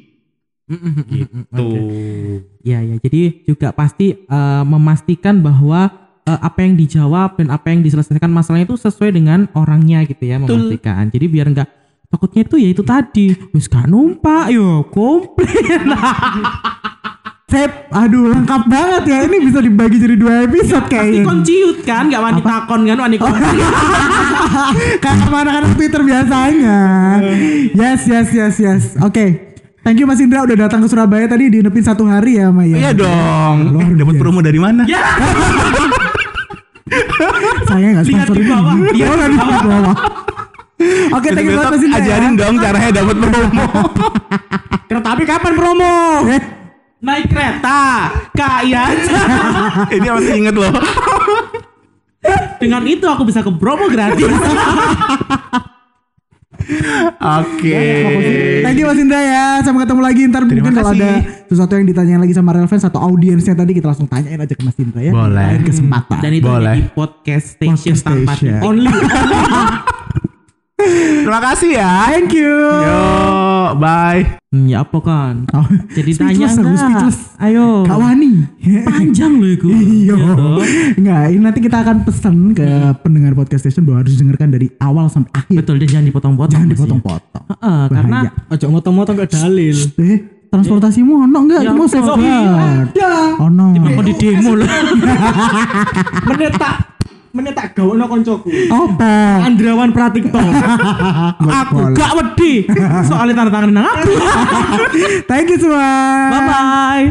Gitu. 0.74 1.68
Ya 2.64 2.80
ya, 2.80 2.96
jadi 2.98 3.44
juga 3.44 3.76
pasti 3.76 4.16
eh, 4.16 4.64
memastikan 4.64 5.44
bahwa 5.44 5.92
eh, 6.24 6.40
apa 6.40 6.64
yang 6.64 6.80
dijawab 6.80 7.38
dan 7.38 7.52
apa 7.52 7.76
yang 7.76 7.84
diselesaikan 7.84 8.32
masalahnya 8.32 8.72
itu 8.72 8.80
sesuai 8.80 9.12
dengan 9.12 9.52
orangnya 9.54 10.08
gitu 10.08 10.24
ya, 10.24 10.40
memastikan. 10.40 11.12
Jadi 11.12 11.26
biar 11.28 11.52
enggak 11.52 11.70
takutnya 12.08 12.46
itu 12.48 12.56
ya 12.62 12.70
itu 12.72 12.84
tadi, 12.86 13.26
wis 13.52 13.68
gak 13.68 13.90
numpak 13.90 14.54
yo, 14.54 14.88
komplain. 14.88 15.92
Aduh 17.94 18.26
lengkap 18.30 18.62
banget 18.66 19.04
ya. 19.06 19.18
Ini 19.24 19.38
bisa 19.40 19.60
dibagi 19.60 19.98
jadi 19.98 20.16
dua 20.16 20.34
episode 20.44 20.84
Pasti 20.84 20.94
kayaknya. 20.94 21.24
konciut 21.24 21.78
kan, 21.82 22.04
gak 22.08 22.20
wani 22.20 22.42
takon 22.42 22.82
kan, 22.84 22.98
wani 23.00 23.18
komplain. 23.18 23.58
Kayak 25.04 25.18
sama 25.20 25.38
anak-anak 25.42 25.72
Twitter 25.74 26.02
biasanya. 26.02 26.78
Yes 27.72 28.02
yes 28.04 28.30
yes 28.30 28.56
yes. 28.58 28.84
Oke. 29.00 29.54
Thank 29.80 30.00
you 30.00 30.08
Mas 30.08 30.18
Indra 30.18 30.42
udah 30.42 30.56
datang 30.58 30.80
ke 30.80 30.88
Surabaya 30.88 31.28
tadi 31.28 31.50
diinepin 31.50 31.84
satu 31.84 32.04
hari 32.04 32.40
ya 32.40 32.48
Maya 32.50 32.72
iya 32.72 32.92
dong. 32.92 33.56
Luar 33.70 33.84
Eh, 33.84 33.98
dapat 33.98 34.16
promo 34.16 34.40
dari 34.40 34.56
mana? 34.56 34.88
Ya, 34.88 35.04
Saya 37.66 37.88
gak 37.92 38.06
Lihat 38.06 38.28
sponsor 38.28 38.36
di 38.36 38.46
bawah, 38.46 38.74
Oh, 38.74 38.92
lihat 38.92 39.12
nggak 39.12 39.28
di 39.28 39.36
di 39.36 39.68
bawah. 39.68 39.96
Oke 41.14 41.28
thank 41.32 41.48
you 41.48 41.54
banget 41.54 41.68
Mas 41.70 41.84
Indra 41.84 41.96
ya. 41.96 42.04
ajarin 42.06 42.32
dong 42.34 42.56
caranya 42.58 42.90
dapat 42.94 43.16
promo. 43.18 43.64
Kereta 44.88 45.10
api 45.12 45.24
kapan 45.26 45.54
promo? 45.54 45.94
Naik 47.04 47.28
kereta, 47.28 47.80
kaya 48.32 48.96
aja. 48.96 49.20
ini 49.96 50.08
masih 50.08 50.34
inget 50.40 50.56
loh 50.56 50.72
Dengan 52.64 52.80
itu 52.88 53.04
aku 53.04 53.28
bisa 53.28 53.44
ke 53.44 53.52
Bromo 53.52 53.92
gratis. 53.92 54.24
oke 57.44 57.84
Thank 58.64 58.80
you 58.80 58.88
Mas 58.88 58.96
Indra 58.96 59.20
ya 59.20 59.48
Sampai 59.60 59.84
ketemu 59.84 60.00
lagi 60.00 60.22
Ntar 60.32 60.48
Terima 60.48 60.64
mungkin 60.64 60.80
kalau 60.80 60.96
ada 60.96 61.12
Sesuatu 61.44 61.76
yang 61.76 61.84
ditanyain 61.84 62.22
lagi 62.24 62.32
sama 62.32 62.56
Relevance 62.56 62.88
Atau 62.88 63.04
audiensnya 63.04 63.52
tadi 63.52 63.76
Kita 63.76 63.92
langsung 63.92 64.08
tanyain 64.08 64.40
aja 64.40 64.56
ke 64.56 64.64
Mas 64.64 64.80
Indra 64.80 65.04
ya 65.04 65.12
Boleh. 65.12 65.44
Lain 65.44 65.64
kesempatan 65.68 66.24
Dan 66.24 66.32
itu 66.32 66.48
Boleh. 66.48 66.76
di 66.80 66.88
podcast 66.88 67.60
station 67.60 67.76
Podcast 67.76 68.08
tanpa 68.08 68.32
station. 68.40 68.56
titik. 68.56 68.64
Only. 68.64 68.92
Terima 71.24 71.42
kasih 71.42 71.70
ya 71.76 71.94
Thank 72.10 72.34
you 72.36 72.56
yo 72.84 73.02
bye 73.78 74.24
Hmm, 74.54 74.70
ya 74.70 74.86
apa 74.86 75.02
kan? 75.02 75.50
Oh, 75.50 75.66
Jadi 75.98 76.14
tanya 76.14 76.46
enggak? 76.46 76.78
speechless. 76.78 77.34
Ayo. 77.42 77.90
Kak 77.90 77.98
Wani 77.98 78.46
Panjang 78.86 79.42
loh 79.42 79.50
itu. 79.50 79.66
Iya. 79.66 80.14
Iya. 80.14 80.38
Enggak, 80.94 81.22
ini 81.34 81.42
nanti 81.42 81.58
kita 81.58 81.82
akan 81.82 82.06
pesan 82.06 82.54
ke 82.54 82.62
pendengar 83.02 83.34
podcast 83.34 83.66
station 83.66 83.82
bahwa 83.82 84.06
harus 84.06 84.14
dengarkan 84.14 84.54
dari 84.54 84.70
awal 84.78 85.10
sampai 85.10 85.34
akhir. 85.34 85.58
Betul 85.58 85.82
dia 85.82 85.98
jangan 85.98 86.06
dipotong-potong. 86.06 86.54
Jangan 86.54 86.70
ya. 86.70 86.74
dipotong-potong. 86.78 87.44
Heeh, 87.50 87.82
karena. 87.90 88.20
Ojo 88.54 88.66
moto-moto 88.70 89.12
ke 89.18 89.26
dalil. 89.26 89.74
Eh, 89.98 90.18
transportasimu 90.54 91.26
ono 91.26 91.40
enggak? 91.50 91.62
Ya, 91.66 91.74
Mau 91.74 91.90
besok. 91.90 92.14
sobat. 92.14 92.94
Ya. 92.94 93.14
Ono. 93.42 93.74
mau 93.74 94.04
di 94.06 94.14
demo 94.14 94.54
loh. 94.54 94.70
Menetak 97.34 97.74
menetak 97.74 97.82
gawono 97.82 98.06
koncoku. 98.06 98.50
Apa? 98.70 99.42
Andrawan 99.50 99.90
Pratikto. 99.90 100.38
aku 101.66 101.90
gak 101.98 102.14
wedi. 102.14 102.70
Soalnya 103.10 103.34
tanda 103.34 103.50
tangan 103.50 103.74
nang 103.74 103.90
aku. 103.90 104.14
Thank 105.26 105.50
you 105.50 105.58
semua. 105.58 105.82
Bye 106.30 106.42
bye. 106.46 107.06